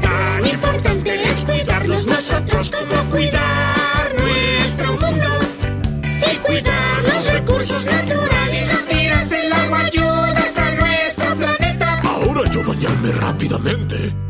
[0.00, 5.28] Tan importante es cuidarnos nosotros como cuidar nuestro mundo
[6.32, 8.48] y cuidar los recursos naturales.
[8.48, 12.00] Si no tiras el agua, ayudas a nuestro planeta.
[12.04, 14.29] Ahora yo bañarme rápidamente.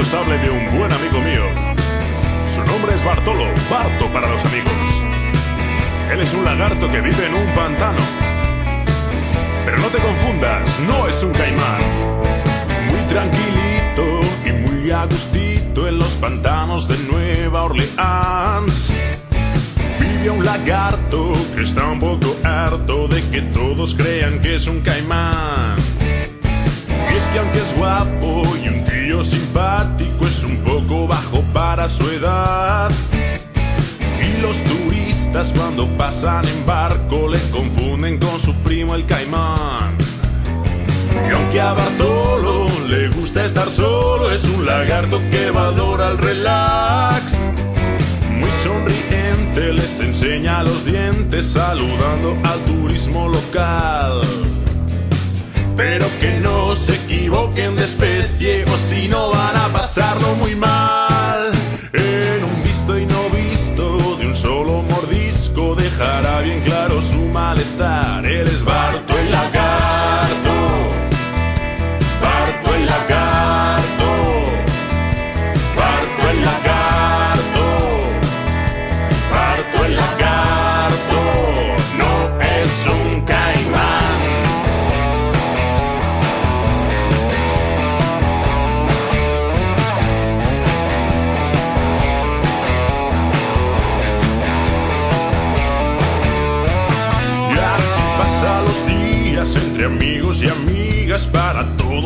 [0.00, 1.44] Os hable de un buen amigo mío.
[2.54, 4.72] Su nombre es Bartolo, Barto para los amigos.
[6.10, 8.00] Él es un lagarto que vive en un pantano.
[9.64, 11.82] Pero no te confundas, no es un caimán.
[12.88, 18.92] Muy tranquilito y muy agustito en los pantanos de Nueva Orleans.
[20.00, 24.80] Vive un lagarto que está un poco harto de que todos crean que es un
[24.80, 25.79] caimán.
[27.20, 32.90] Es que aunque es guapo y un simpático es un poco bajo para su edad.
[34.20, 39.96] Y los turistas cuando pasan en barco le confunden con su primo el caimán.
[41.28, 47.36] Y aunque a Bartolo le gusta estar solo, es un lagarto que valora el relax.
[48.30, 54.22] Muy sonriente les enseña los dientes saludando al turismo local.
[55.80, 61.52] Pero que no se equivoquen de especie o si no van a pasarlo muy mal.
[61.94, 68.26] En un visto y no visto de un solo mordisco dejará bien claro su malestar.
[68.26, 69.09] Él es Barto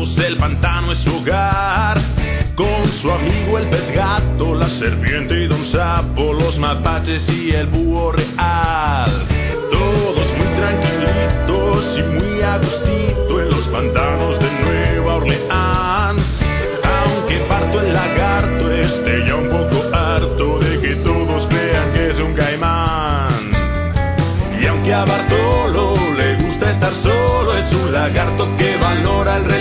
[0.05, 1.97] el pantano es su hogar.
[2.53, 7.65] Con su amigo el pez gato, la serpiente y don sapo, los mapaches y el
[7.65, 9.11] búho real.
[9.71, 16.41] Todos muy tranquilitos y muy a gustito en los pantanos de Nueva Orleans.
[16.83, 22.19] Aunque parto el lagarto esté ya un poco harto de que todos crean que es
[22.19, 23.27] un caimán.
[24.61, 29.54] Y aunque a Bartolo le gusta estar solo, es un lagarto que valora el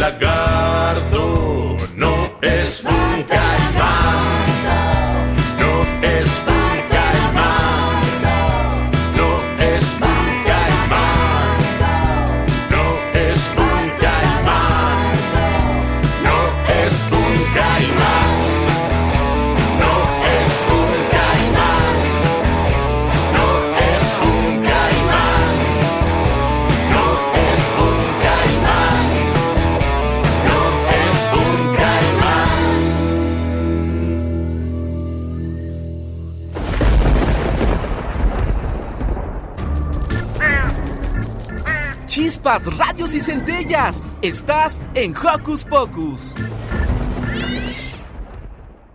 [0.00, 0.69] Barto el
[42.50, 44.02] Chispas, radios y centellas.
[44.22, 46.34] Estás en Hocus Pocus.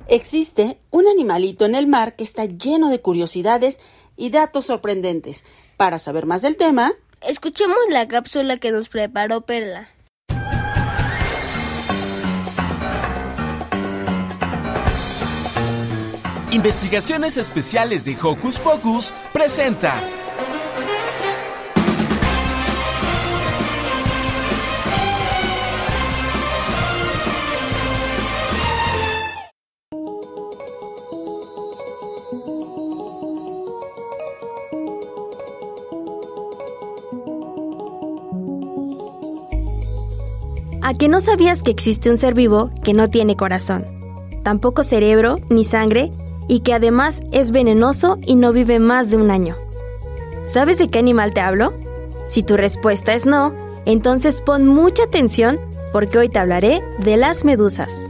[0.07, 3.79] Existe un animalito en el mar que está lleno de curiosidades
[4.17, 5.45] y datos sorprendentes.
[5.77, 9.87] Para saber más del tema, Escuchemos la cápsula que nos preparó Perla.
[16.51, 19.99] Investigaciones Especiales de Hocus Pocus presenta.
[40.87, 43.83] ¿A que no sabías que existe un ser vivo que no tiene corazón,
[44.43, 46.11] tampoco cerebro ni sangre
[46.47, 49.55] y que además es venenoso y no vive más de un año?
[50.45, 51.73] ¿Sabes de qué animal te hablo?
[52.27, 53.51] Si tu respuesta es no,
[53.87, 55.59] entonces pon mucha atención
[55.91, 58.07] porque hoy te hablaré de las medusas.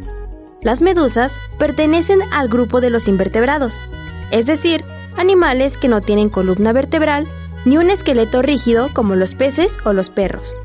[0.62, 3.90] Las medusas pertenecen al grupo de los invertebrados,
[4.32, 4.84] es decir,
[5.16, 7.26] animales que no tienen columna vertebral
[7.64, 10.58] ni un esqueleto rígido como los peces o los perros.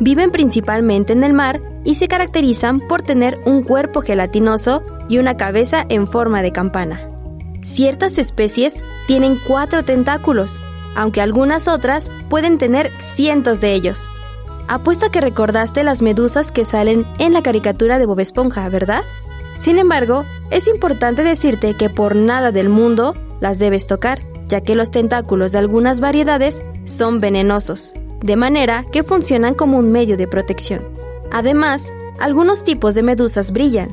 [0.00, 5.36] Viven principalmente en el mar y se caracterizan por tener un cuerpo gelatinoso y una
[5.36, 7.00] cabeza en forma de campana.
[7.64, 10.62] Ciertas especies tienen cuatro tentáculos,
[10.94, 14.08] aunque algunas otras pueden tener cientos de ellos.
[14.68, 19.02] Apuesto a que recordaste las medusas que salen en la caricatura de Bob Esponja, ¿verdad?
[19.56, 24.74] Sin embargo, es importante decirte que por nada del mundo las debes tocar, ya que
[24.74, 30.26] los tentáculos de algunas variedades son venenosos, de manera que funcionan como un medio de
[30.26, 30.84] protección.
[31.30, 33.90] Además, algunos tipos de medusas brillan,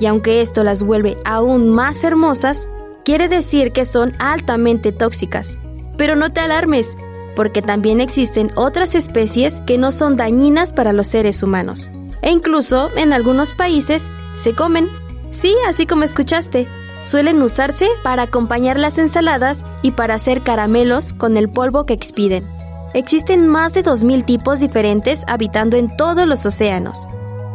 [0.00, 2.68] y aunque esto las vuelve aún más hermosas,
[3.04, 5.58] quiere decir que son altamente tóxicas.
[5.96, 6.96] Pero no te alarmes,
[7.36, 11.92] porque también existen otras especies que no son dañinas para los seres humanos.
[12.20, 14.88] E incluso en algunos países se comen.
[15.30, 16.68] Sí, así como escuchaste.
[17.04, 22.44] Suelen usarse para acompañar las ensaladas y para hacer caramelos con el polvo que expiden.
[22.94, 27.06] Existen más de 2.000 tipos diferentes habitando en todos los océanos,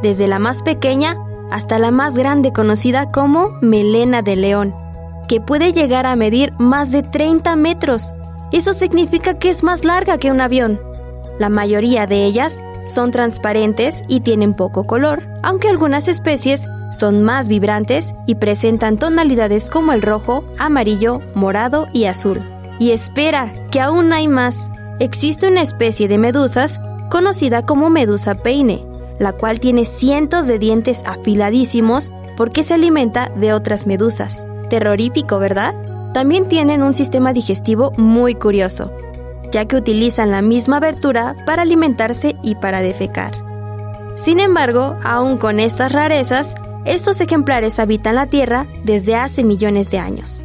[0.01, 1.15] desde la más pequeña
[1.51, 4.73] hasta la más grande conocida como melena de león,
[5.27, 8.11] que puede llegar a medir más de 30 metros.
[8.51, 10.79] Eso significa que es más larga que un avión.
[11.39, 17.47] La mayoría de ellas son transparentes y tienen poco color, aunque algunas especies son más
[17.47, 22.41] vibrantes y presentan tonalidades como el rojo, amarillo, morado y azul.
[22.79, 24.71] Y espera, que aún hay más.
[24.99, 26.79] Existe una especie de medusas
[27.09, 28.83] conocida como medusa peine,
[29.19, 34.45] la cual tiene cientos de dientes afiladísimos porque se alimenta de otras medusas.
[34.69, 35.75] Terrorífico, ¿verdad?
[36.13, 38.91] También tienen un sistema digestivo muy curioso,
[39.51, 43.31] ya que utilizan la misma abertura para alimentarse y para defecar.
[44.15, 49.99] Sin embargo, aún con estas rarezas, estos ejemplares habitan la Tierra desde hace millones de
[49.99, 50.43] años.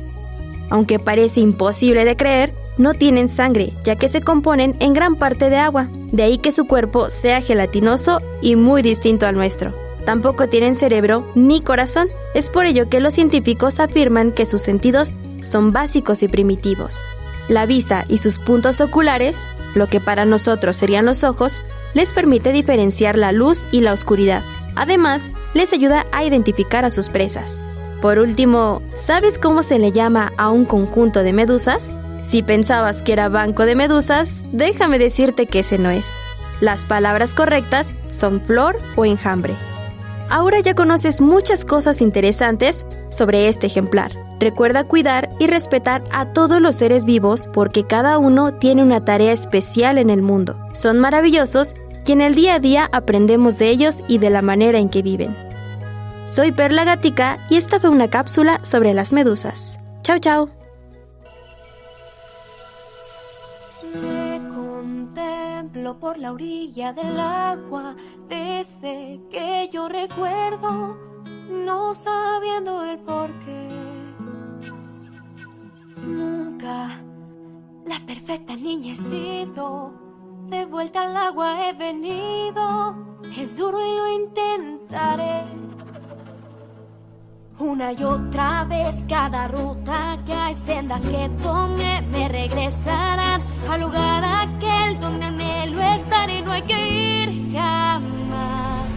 [0.69, 5.51] Aunque parece imposible de creer, no tienen sangre, ya que se componen en gran parte
[5.51, 9.73] de agua, de ahí que su cuerpo sea gelatinoso y muy distinto al nuestro.
[10.05, 15.17] Tampoco tienen cerebro ni corazón, es por ello que los científicos afirman que sus sentidos
[15.43, 17.01] son básicos y primitivos.
[17.49, 21.63] La vista y sus puntos oculares, lo que para nosotros serían los ojos,
[21.95, 24.43] les permite diferenciar la luz y la oscuridad.
[24.75, 27.61] Además, les ayuda a identificar a sus presas.
[28.01, 31.97] Por último, ¿sabes cómo se le llama a un conjunto de medusas?
[32.23, 36.17] Si pensabas que era banco de medusas, déjame decirte que ese no es.
[36.61, 39.57] Las palabras correctas son flor o enjambre.
[40.31, 44.13] Ahora ya conoces muchas cosas interesantes sobre este ejemplar.
[44.39, 49.33] Recuerda cuidar y respetar a todos los seres vivos porque cada uno tiene una tarea
[49.33, 50.57] especial en el mundo.
[50.73, 51.75] Son maravillosos
[52.07, 55.03] y en el día a día aprendemos de ellos y de la manera en que
[55.03, 55.37] viven.
[56.27, 59.79] Soy Perla Gatica y esta fue una cápsula sobre las medusas.
[60.03, 60.62] Chao, chao.
[65.83, 67.97] Por la orilla del agua
[68.29, 70.97] desde que yo recuerdo,
[71.51, 73.69] no sabiendo el por qué.
[75.97, 77.01] Nunca
[77.85, 79.93] la perfecta niña he sido,
[80.49, 82.95] de vuelta al agua he venido,
[83.37, 85.43] es duro y lo intentaré.
[87.59, 94.25] Una y otra vez cada ruta que hay sendas que tome me regresarán al lugar
[94.25, 95.31] aquel donde
[96.43, 98.91] y no hay que ir jamás.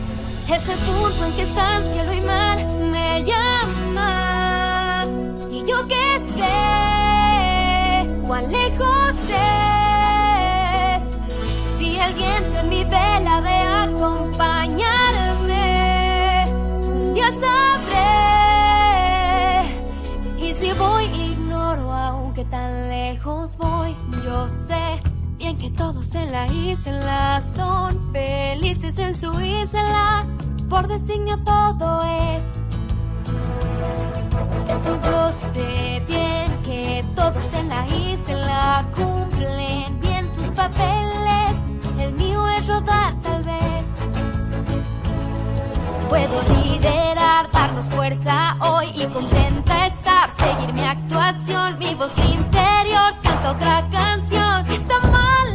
[0.47, 5.05] Ese punto en que está cielo y mar me llama
[5.51, 11.03] y yo que sé cuán lejos es
[11.77, 13.57] si el viento en mi vela de
[13.89, 16.45] acompañarme
[17.15, 18.25] ya sabré
[20.77, 23.95] voy, ignoro aunque tan lejos voy.
[24.23, 24.99] Yo sé
[25.45, 30.25] bien que todos en la isla son felices en su isla.
[30.67, 32.43] Por designio todo es.
[35.03, 41.53] Yo sé bien que todos en la isla cumplen bien sus papeles.
[41.99, 43.74] El mío es rodar tal vez.
[46.09, 53.51] Puedo liderar, darnos fuerza hoy y contenta estar, seguir mi actuación, mi voz interior, canto
[53.51, 54.67] otra canción.
[54.69, 55.54] Está mal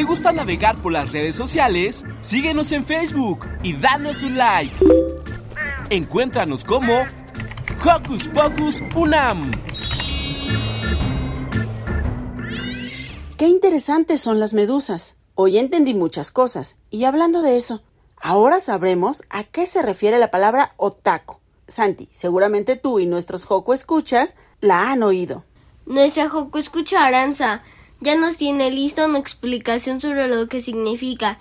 [0.00, 4.74] te gusta navegar por las redes sociales, síguenos en Facebook y danos un like.
[5.90, 7.02] Encuéntranos como
[7.84, 9.50] Hocus Pocus Unam.
[13.36, 15.16] Qué interesantes son las medusas.
[15.34, 16.76] Hoy entendí muchas cosas.
[16.88, 17.82] Y hablando de eso,
[18.22, 21.40] ahora sabremos a qué se refiere la palabra otaku.
[21.68, 25.44] Santi, seguramente tú y nuestros Joco escuchas la han oído.
[25.84, 27.62] Nuestra Joco Escucha Aranza
[28.00, 31.38] ya nos tiene lista una explicación sobre lo que significa.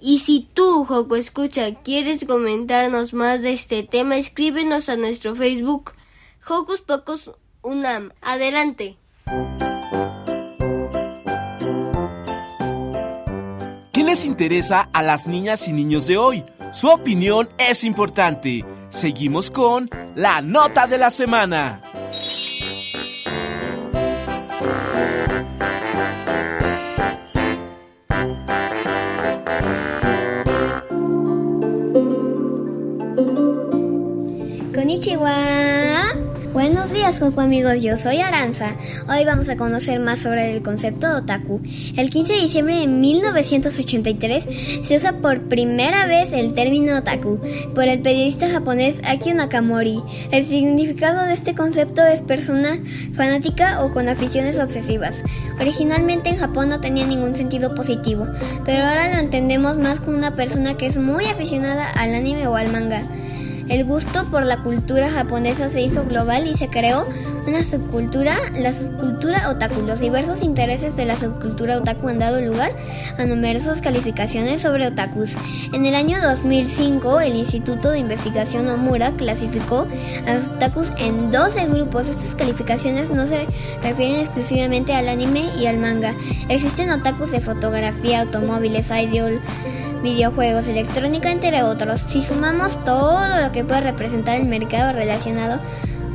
[0.00, 5.92] Y si tú, Joco Escucha, quieres comentarnos más de este tema, escríbenos a nuestro Facebook,
[6.48, 7.30] Hocus Pocus
[7.62, 8.12] Unam.
[8.20, 8.98] Adelante.
[14.06, 16.44] les interesa a las niñas y niños de hoy?
[16.72, 18.64] Su opinión es importante.
[18.88, 21.82] Seguimos con la nota de la semana.
[34.76, 35.32] Konnichiwa.
[36.52, 37.82] Buenos días, Coco amigos.
[37.82, 38.76] Yo soy Aranza.
[39.08, 41.62] Hoy vamos a conocer más sobre el concepto de otaku.
[41.96, 44.46] El 15 de diciembre de 1983
[44.82, 47.40] se usa por primera vez el término otaku
[47.74, 50.02] por el periodista japonés Akio Nakamori.
[50.30, 52.78] El significado de este concepto es persona
[53.14, 55.24] fanática o con aficiones obsesivas.
[55.58, 58.26] Originalmente en Japón no tenía ningún sentido positivo,
[58.66, 62.56] pero ahora lo entendemos más como una persona que es muy aficionada al anime o
[62.56, 63.04] al manga.
[63.68, 67.06] El gusto por la cultura japonesa se hizo global y se creó
[67.48, 69.82] una subcultura, la subcultura otaku.
[69.82, 72.70] Los diversos intereses de la subcultura otaku han dado lugar
[73.18, 75.34] a numerosas calificaciones sobre otakus.
[75.72, 79.86] En el año 2005, el Instituto de Investigación Omura clasificó
[80.26, 82.06] a los otakus en 12 grupos.
[82.06, 83.46] Estas calificaciones no se
[83.82, 86.14] refieren exclusivamente al anime y al manga.
[86.48, 89.40] Existen otakus de fotografía, automóviles, idol,
[90.06, 92.00] videojuegos, electrónica, entre otros.
[92.00, 95.60] Si sumamos todo lo que puede representar el mercado relacionado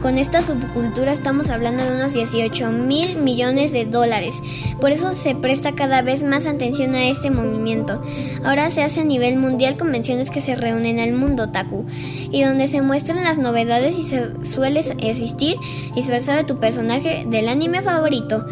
[0.02, 4.36] con esta subcultura estamos hablando de unos 18 mil millones de dólares.
[4.80, 8.02] Por eso se presta cada vez más atención a este movimiento.
[8.44, 11.86] Ahora se hace a nivel mundial convenciones que se reúnen al mundo otaku
[12.32, 15.56] y donde se muestran las novedades y se suele existir
[15.96, 18.46] disfrazado de tu personaje del anime favorito.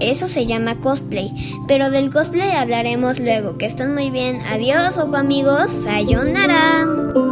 [0.00, 1.32] eso se llama cosplay.
[1.68, 3.58] Pero del cosplay hablaremos luego.
[3.58, 4.40] Que están muy bien.
[4.50, 5.66] Adiós, oco amigos.
[5.84, 7.25] Sayonara.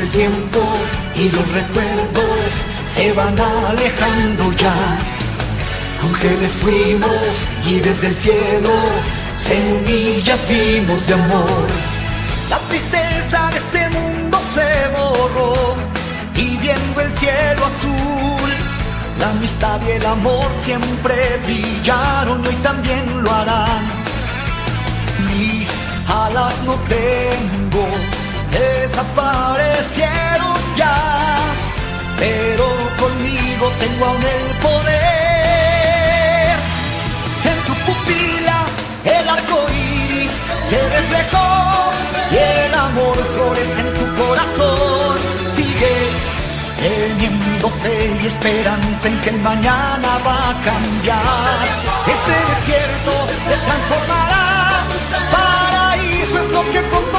[0.00, 0.60] Tiempo
[1.14, 4.74] y los recuerdos se van alejando ya.
[6.02, 8.70] Ángeles fuimos y desde el cielo
[9.36, 11.66] semillas vimos de amor.
[12.48, 15.76] La tristeza de este mundo se borró
[16.36, 18.50] y viendo el cielo azul.
[19.18, 23.90] La amistad y el amor siempre brillaron y hoy también lo harán.
[25.28, 25.68] Mis
[26.08, 27.86] alas no tengo
[28.52, 30.96] desaparecieron ya,
[32.18, 32.66] pero
[32.98, 36.56] conmigo tengo aún el poder.
[37.50, 38.58] En tu pupila
[39.04, 40.32] el arco iris
[40.70, 41.48] se reflejó
[42.30, 45.16] y el amor florece en tu corazón.
[45.56, 45.96] Sigue
[46.82, 51.56] teniendo fe y esperanza en que el mañana va a cambiar.
[52.14, 53.12] Este desierto
[53.48, 54.46] se transformará,
[55.34, 57.18] paraíso es lo que pronto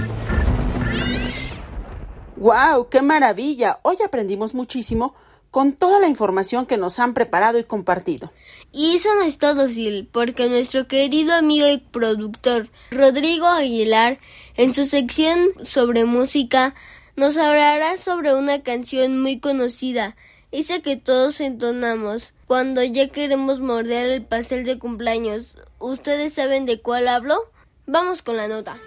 [2.41, 2.89] ¡Wow!
[2.89, 3.77] ¡Qué maravilla!
[3.83, 5.13] Hoy aprendimos muchísimo
[5.51, 8.31] con toda la información que nos han preparado y compartido.
[8.71, 14.17] Y eso no es todo, Sil, porque nuestro querido amigo y productor Rodrigo Aguilar,
[14.57, 16.73] en su sección sobre música,
[17.15, 20.15] nos hablará sobre una canción muy conocida,
[20.51, 25.57] esa que todos entonamos cuando ya queremos morder el pastel de cumpleaños.
[25.77, 27.51] ¿Ustedes saben de cuál hablo?
[27.85, 28.81] Vamos con la nota.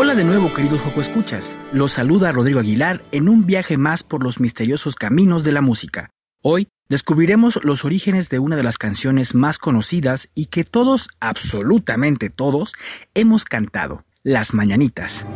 [0.00, 1.56] Hola de nuevo, queridos Joco Escuchas.
[1.72, 6.12] Los saluda Rodrigo Aguilar en un viaje más por los misteriosos caminos de la música.
[6.40, 12.30] Hoy descubriremos los orígenes de una de las canciones más conocidas y que todos, absolutamente
[12.30, 12.74] todos,
[13.14, 15.26] hemos cantado, Las Mañanitas.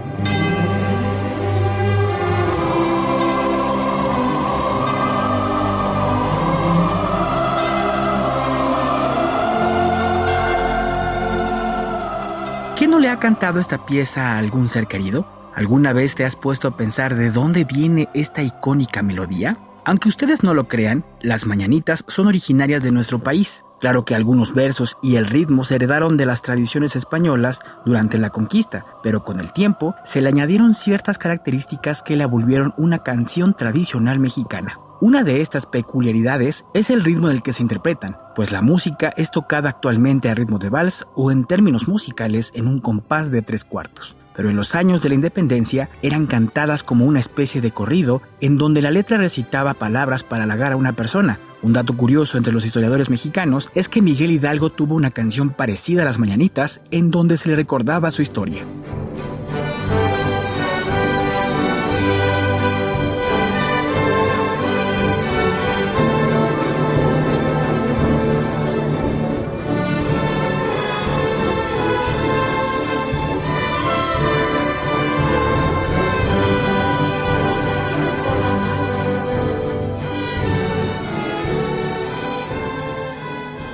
[12.83, 15.25] ¿Quién no le ha cantado esta pieza a algún ser querido?
[15.55, 19.57] ¿Alguna vez te has puesto a pensar de dónde viene esta icónica melodía?
[19.85, 23.65] Aunque ustedes no lo crean, las mañanitas son originarias de nuestro país.
[23.79, 28.31] Claro que algunos versos y el ritmo se heredaron de las tradiciones españolas durante la
[28.31, 33.55] conquista, pero con el tiempo se le añadieron ciertas características que la volvieron una canción
[33.55, 34.81] tradicional mexicana.
[35.03, 39.33] Una de estas peculiaridades es el ritmo del que se interpretan, pues la música es
[39.33, 43.65] tocada actualmente a ritmo de vals o en términos musicales en un compás de tres
[43.65, 48.23] cuartos pero en los años de la independencia eran cantadas como una especie de corrido
[48.41, 51.39] en donde la letra recitaba palabras para halagar a una persona.
[51.61, 56.01] Un dato curioso entre los historiadores mexicanos es que Miguel Hidalgo tuvo una canción parecida
[56.01, 58.63] a las mañanitas en donde se le recordaba su historia.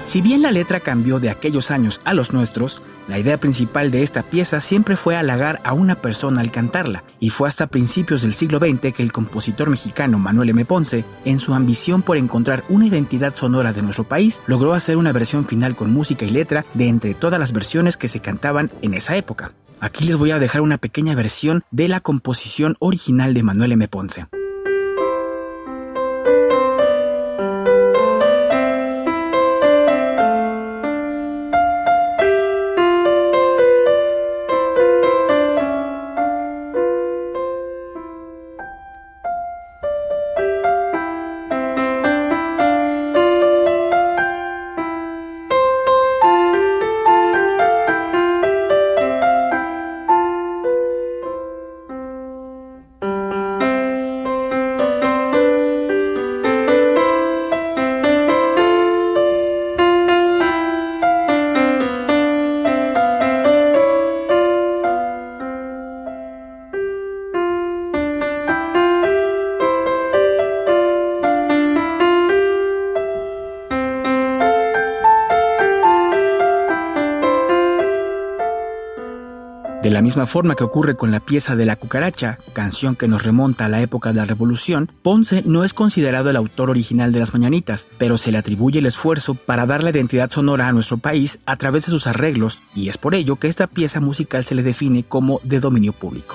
[0.09, 4.03] Si bien la letra cambió de aquellos años a los nuestros, la idea principal de
[4.03, 8.33] esta pieza siempre fue halagar a una persona al cantarla, y fue hasta principios del
[8.33, 10.65] siglo XX que el compositor mexicano Manuel M.
[10.65, 15.13] Ponce, en su ambición por encontrar una identidad sonora de nuestro país, logró hacer una
[15.13, 18.95] versión final con música y letra de entre todas las versiones que se cantaban en
[18.95, 19.53] esa época.
[19.79, 23.87] Aquí les voy a dejar una pequeña versión de la composición original de Manuel M.
[23.89, 24.27] Ponce.
[80.19, 83.69] Misma forma que ocurre con la pieza de la cucaracha, canción que nos remonta a
[83.69, 87.87] la época de la Revolución, Ponce no es considerado el autor original de las mañanitas,
[87.99, 91.55] pero se le atribuye el esfuerzo para dar la identidad sonora a nuestro país a
[91.55, 95.05] través de sus arreglos, y es por ello que esta pieza musical se le define
[95.05, 96.35] como de dominio público.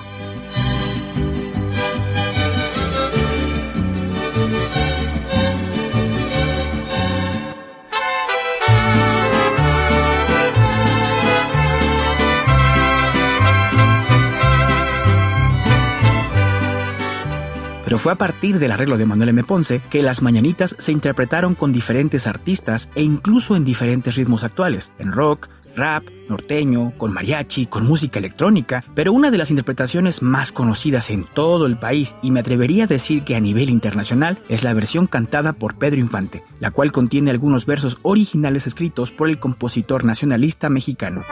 [18.04, 19.44] Fue a partir del arreglo de Manuel M.
[19.44, 24.92] Ponce que las mañanitas se interpretaron con diferentes artistas e incluso en diferentes ritmos actuales,
[24.98, 30.52] en rock, rap, norteño, con mariachi, con música electrónica, pero una de las interpretaciones más
[30.52, 34.62] conocidas en todo el país y me atrevería a decir que a nivel internacional es
[34.62, 39.38] la versión cantada por Pedro Infante, la cual contiene algunos versos originales escritos por el
[39.38, 41.24] compositor nacionalista mexicano.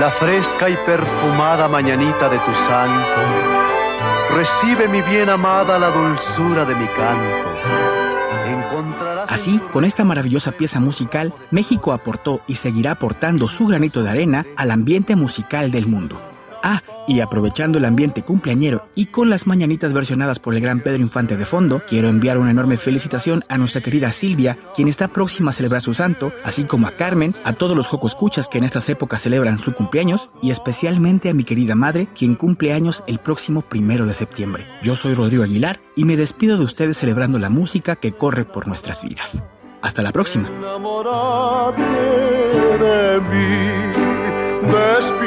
[0.00, 3.20] La fresca y perfumada mañanita de tu santo,
[4.34, 7.50] recibe mi bien amada la dulzura de mi canto.
[9.28, 14.46] Así, con esta maravillosa pieza musical, México aportó y seguirá aportando su granito de arena
[14.56, 16.29] al ambiente musical del mundo.
[16.62, 21.00] Ah, y aprovechando el ambiente cumpleañero y con las mañanitas versionadas por el gran Pedro
[21.00, 25.50] Infante de fondo, quiero enviar una enorme felicitación a nuestra querida Silvia, quien está próxima
[25.50, 28.64] a celebrar su santo, así como a Carmen, a todos los Joco Escuchas que en
[28.64, 33.18] estas épocas celebran su cumpleaños, y especialmente a mi querida madre, quien cumple años el
[33.18, 34.66] próximo primero de septiembre.
[34.82, 38.66] Yo soy Rodrigo Aguilar y me despido de ustedes celebrando la música que corre por
[38.66, 39.42] nuestras vidas.
[39.82, 40.50] Hasta la próxima.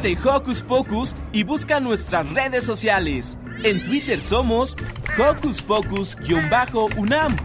[0.00, 3.38] De Hocus Pocus y busca nuestras redes sociales.
[3.64, 4.76] En Twitter somos
[5.18, 7.36] Hocus Pocus-UNAM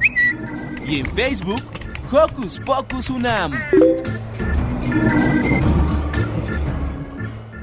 [0.85, 1.63] y en Facebook
[2.11, 3.53] Hocus Pocus UNAM.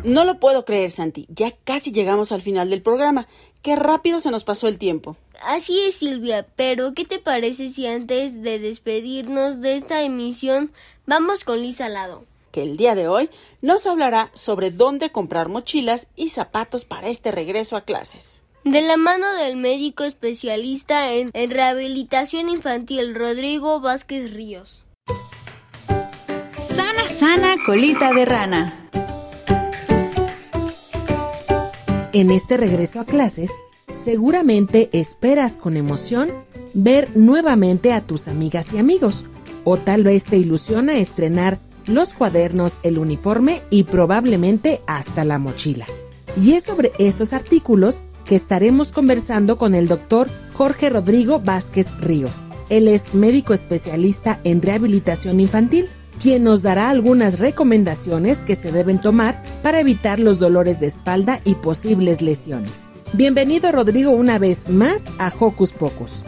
[0.02, 1.26] No lo puedo creer, Santi.
[1.28, 3.28] Ya casi llegamos al final del programa.
[3.62, 5.16] Qué rápido se nos pasó el tiempo.
[5.42, 10.72] Así es, Silvia, pero ¿qué te parece si antes de despedirnos de esta emisión
[11.06, 12.24] vamos con Lisa Lado?
[12.50, 13.30] Que el día de hoy
[13.62, 18.42] nos hablará sobre dónde comprar mochilas y zapatos para este regreso a clases.
[18.64, 24.84] De la mano del médico especialista en, en rehabilitación infantil Rodrigo Vázquez Ríos.
[26.58, 28.90] Sana, sana, colita de rana.
[32.12, 33.50] En este regreso a clases,
[33.92, 36.30] seguramente esperas con emoción
[36.74, 39.24] ver nuevamente a tus amigas y amigos,
[39.64, 41.58] o tal vez te ilusiona estrenar
[41.90, 45.86] los cuadernos, el uniforme y probablemente hasta la mochila.
[46.40, 52.42] Y es sobre estos artículos que estaremos conversando con el doctor Jorge Rodrigo Vázquez Ríos.
[52.68, 55.88] Él es médico especialista en rehabilitación infantil
[56.20, 61.40] quien nos dará algunas recomendaciones que se deben tomar para evitar los dolores de espalda
[61.44, 62.86] y posibles lesiones.
[63.14, 66.24] Bienvenido Rodrigo una vez más a Hocus Pocus.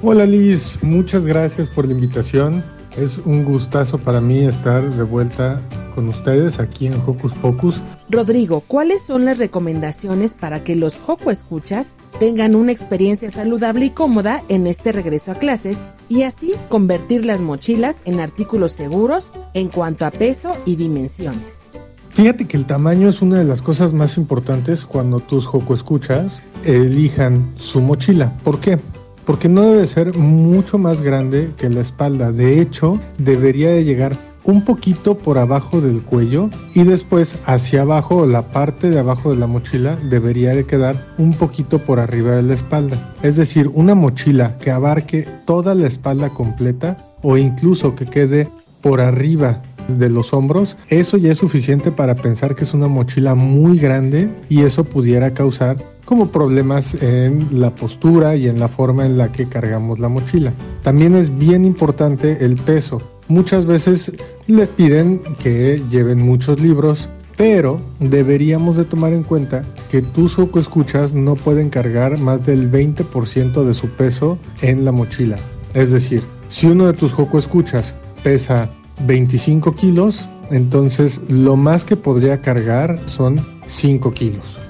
[0.00, 2.64] Hola Liz, muchas gracias por la invitación.
[2.96, 5.60] Es un gustazo para mí estar de vuelta
[5.94, 7.82] con ustedes aquí en Hocus Pocus.
[8.08, 13.90] Rodrigo, ¿cuáles son las recomendaciones para que los Joco Escuchas tengan una experiencia saludable y
[13.90, 19.68] cómoda en este regreso a clases y así convertir las mochilas en artículos seguros en
[19.68, 21.66] cuanto a peso y dimensiones?
[22.10, 26.40] Fíjate que el tamaño es una de las cosas más importantes cuando tus Joco Escuchas
[26.64, 28.32] elijan su mochila.
[28.42, 28.78] ¿Por qué?
[29.26, 32.32] Porque no debe ser mucho más grande que la espalda.
[32.32, 34.16] De hecho, debería de llegar
[34.46, 39.36] un poquito por abajo del cuello y después hacia abajo la parte de abajo de
[39.36, 43.14] la mochila debería de quedar un poquito por arriba de la espalda.
[43.22, 48.48] Es decir, una mochila que abarque toda la espalda completa o incluso que quede
[48.80, 53.34] por arriba de los hombros, eso ya es suficiente para pensar que es una mochila
[53.34, 55.76] muy grande y eso pudiera causar
[56.06, 60.54] como problemas en la postura y en la forma en la que cargamos la mochila.
[60.82, 63.02] También es bien importante el peso.
[63.28, 64.12] Muchas veces
[64.46, 71.12] les piden que lleven muchos libros, pero deberíamos de tomar en cuenta que tus escuchas
[71.12, 75.36] no pueden cargar más del 20% de su peso en la mochila.
[75.74, 78.70] Es decir, si uno de tus escuchas pesa
[79.06, 84.65] 25 kilos, entonces lo más que podría cargar son 5 kilos.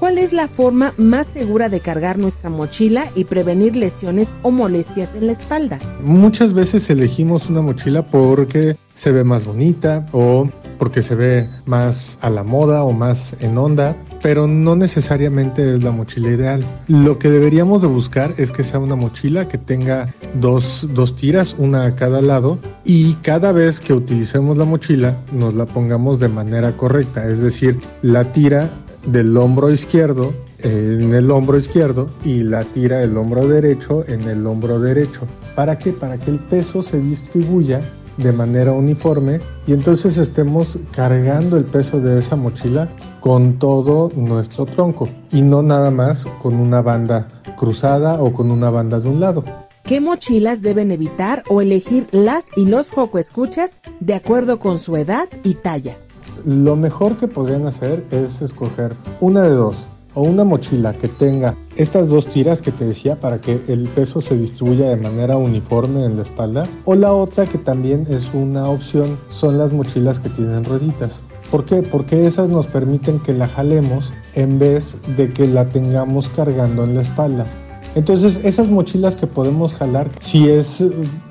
[0.00, 5.14] ¿Cuál es la forma más segura de cargar nuestra mochila y prevenir lesiones o molestias
[5.14, 5.78] en la espalda?
[6.02, 10.48] Muchas veces elegimos una mochila porque se ve más bonita o
[10.80, 15.84] porque se ve más a la moda o más en onda, pero no necesariamente es
[15.84, 16.64] la mochila ideal.
[16.88, 20.08] Lo que deberíamos de buscar es que sea una mochila que tenga
[20.40, 25.52] dos, dos tiras, una a cada lado, y cada vez que utilicemos la mochila nos
[25.52, 28.70] la pongamos de manera correcta, es decir, la tira
[29.06, 34.46] del hombro izquierdo en el hombro izquierdo y la tira del hombro derecho en el
[34.46, 35.22] hombro derecho.
[35.54, 35.92] ¿Para qué?
[35.92, 37.80] Para que el peso se distribuya
[38.22, 42.88] de manera uniforme y entonces estemos cargando el peso de esa mochila
[43.20, 48.70] con todo nuestro tronco y no nada más con una banda cruzada o con una
[48.70, 49.44] banda de un lado.
[49.84, 54.96] ¿Qué mochilas deben evitar o elegir las y los joco escuchas de acuerdo con su
[54.96, 55.96] edad y talla?
[56.44, 59.76] Lo mejor que podrían hacer es escoger una de dos,
[60.20, 64.20] o una mochila que tenga estas dos tiras que te decía para que el peso
[64.20, 68.68] se distribuya de manera uniforme en la espalda, o la otra que también es una
[68.68, 71.22] opción son las mochilas que tienen rueditas.
[71.50, 71.76] ¿Por qué?
[71.76, 76.96] Porque esas nos permiten que la jalemos en vez de que la tengamos cargando en
[76.96, 77.46] la espalda.
[77.94, 80.78] Entonces esas mochilas que podemos jalar, si es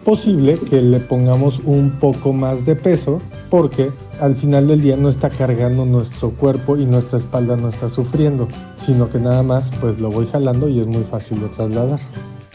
[0.03, 5.10] posible que le pongamos un poco más de peso, porque al final del día no
[5.10, 9.97] está cargando nuestro cuerpo y nuestra espalda no está sufriendo, sino que nada más pues
[9.99, 11.99] lo voy jalando y es muy fácil de trasladar.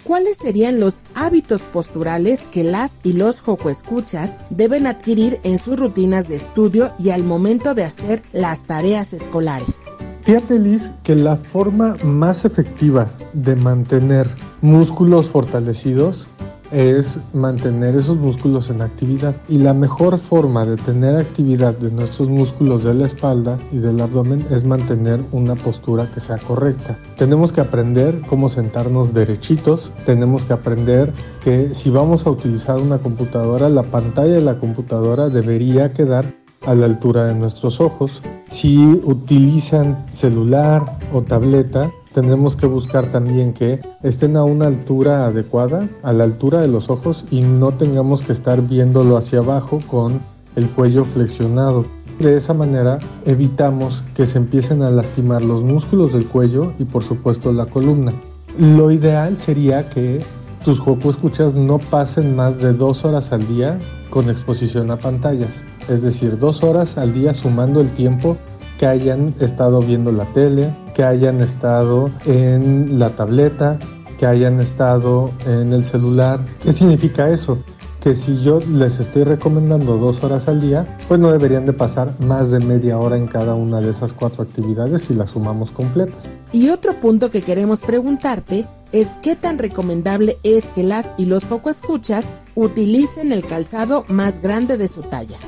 [0.04, 5.80] ¿Cuáles serían los hábitos posturales que las y los joco escuchas deben adquirir en sus
[5.80, 9.86] rutinas de estudio y al momento de hacer las tareas escolares?
[10.24, 14.26] Fíjate Liz que la forma más efectiva de mantener
[14.62, 16.26] músculos fortalecidos
[16.72, 22.30] es mantener esos músculos en actividad y la mejor forma de tener actividad de nuestros
[22.30, 26.98] músculos de la espalda y del abdomen es mantener una postura que sea correcta.
[27.18, 31.12] Tenemos que aprender cómo sentarnos derechitos, tenemos que aprender
[31.42, 36.74] que si vamos a utilizar una computadora, la pantalla de la computadora debería quedar a
[36.74, 38.22] la altura de nuestros ojos.
[38.48, 45.88] Si utilizan celular o tableta, tendremos que buscar también que estén a una altura adecuada,
[46.02, 50.20] a la altura de los ojos y no tengamos que estar viéndolo hacia abajo con
[50.56, 51.84] el cuello flexionado.
[52.20, 57.02] De esa manera evitamos que se empiecen a lastimar los músculos del cuello y por
[57.02, 58.12] supuesto la columna.
[58.56, 60.24] Lo ideal sería que
[60.64, 63.78] tus escuchas no pasen más de dos horas al día
[64.10, 65.60] con exposición a pantallas.
[65.88, 68.36] Es decir, dos horas al día sumando el tiempo
[68.78, 73.78] que hayan estado viendo la tele, que hayan estado en la tableta,
[74.18, 76.40] que hayan estado en el celular.
[76.62, 77.58] ¿Qué significa eso?
[78.04, 82.14] que si yo les estoy recomendando dos horas al día, pues no deberían de pasar
[82.20, 86.28] más de media hora en cada una de esas cuatro actividades si las sumamos completas.
[86.52, 91.46] Y otro punto que queremos preguntarte es qué tan recomendable es que las y los
[91.46, 95.38] poco escuchas utilicen el calzado más grande de su talla.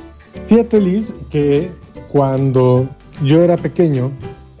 [0.45, 1.71] Fíjate Liz que
[2.11, 2.87] cuando
[3.23, 4.11] yo era pequeño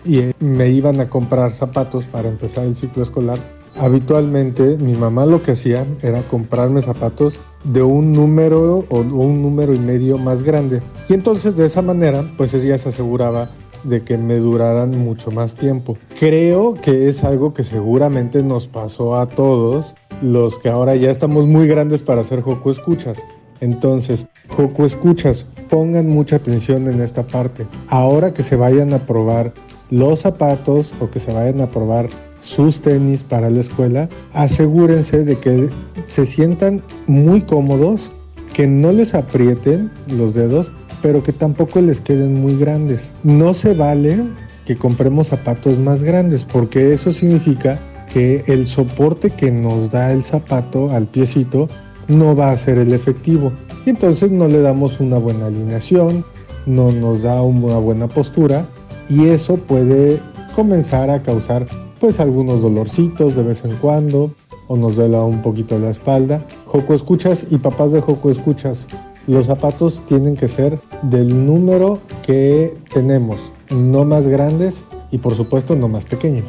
[0.05, 3.39] y me iban a comprar zapatos para empezar el ciclo escolar,
[3.77, 9.73] habitualmente mi mamá lo que hacía era comprarme zapatos de un número o un número
[9.73, 10.81] y medio más grande.
[11.09, 13.51] Y entonces de esa manera, pues ella se aseguraba
[13.83, 15.97] de que me duraran mucho más tiempo.
[16.19, 21.45] Creo que es algo que seguramente nos pasó a todos los que ahora ya estamos
[21.45, 23.17] muy grandes para hacer Joco Escuchas.
[23.61, 27.65] Entonces, Joco Escuchas, pongan mucha atención en esta parte.
[27.87, 29.53] Ahora que se vayan a probar
[29.89, 32.07] los zapatos o que se vayan a probar
[32.41, 35.69] sus tenis para la escuela, asegúrense de que
[36.05, 38.09] se sientan muy cómodos,
[38.53, 43.11] que no les aprieten los dedos, pero que tampoco les queden muy grandes.
[43.23, 44.19] No se vale
[44.65, 47.79] que compremos zapatos más grandes, porque eso significa
[48.11, 51.69] que el soporte que nos da el zapato al piecito
[52.07, 53.51] no va a ser el efectivo.
[53.87, 56.25] Y entonces no le damos una buena alineación,
[56.65, 58.65] no nos da una buena postura
[59.09, 60.19] y eso puede
[60.53, 61.65] comenzar a causar
[61.97, 64.31] pues algunos dolorcitos de vez en cuando
[64.67, 66.43] o nos duela un poquito la espalda.
[66.65, 68.87] Joco escuchas y papás de Joco escuchas,
[69.25, 74.81] los zapatos tienen que ser del número que tenemos, no más grandes
[75.11, 76.43] y por supuesto no más pequeños.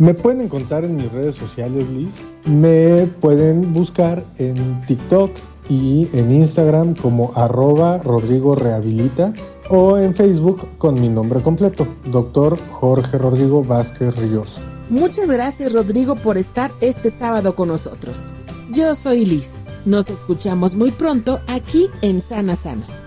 [0.00, 2.10] Me pueden encontrar en mis redes sociales, Liz.
[2.46, 5.30] Me pueden buscar en TikTok
[5.68, 9.32] y en Instagram como arroba Rodrigo Rehabilita
[9.70, 14.56] o en Facebook con mi nombre completo, doctor Jorge Rodrigo Vázquez Ríos.
[14.90, 18.30] Muchas gracias Rodrigo por estar este sábado con nosotros.
[18.70, 19.52] Yo soy Liz.
[19.84, 23.03] Nos escuchamos muy pronto aquí en Sana Sana.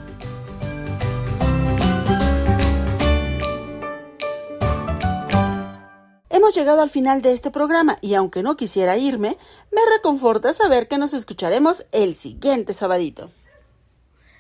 [6.48, 9.36] Hemos llegado al final de este programa y aunque no quisiera irme,
[9.70, 13.32] me reconforta saber que nos escucharemos el siguiente sabadito.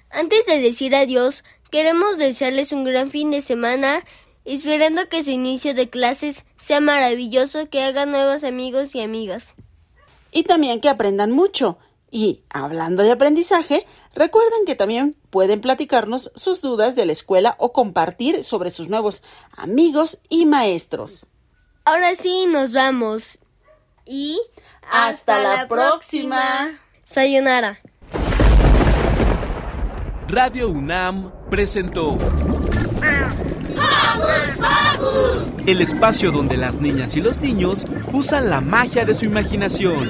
[0.09, 4.05] Antes de decir adiós, queremos desearles un gran fin de semana
[4.45, 9.55] esperando que su inicio de clases sea maravilloso, que hagan nuevos amigos y amigas.
[10.31, 11.77] Y también que aprendan mucho.
[12.09, 13.85] Y, hablando de aprendizaje,
[14.15, 19.21] recuerden que también pueden platicarnos sus dudas de la escuela o compartir sobre sus nuevos
[19.57, 21.26] amigos y maestros.
[21.87, 23.39] Ahora sí, nos vamos.
[24.05, 24.41] Y
[24.91, 26.81] hasta, la, próxima.
[27.05, 27.79] Sayonara.
[30.27, 32.17] Radio UNAM presentó
[35.65, 40.09] el espacio donde las niñas y los niños usan la magia de su imaginación.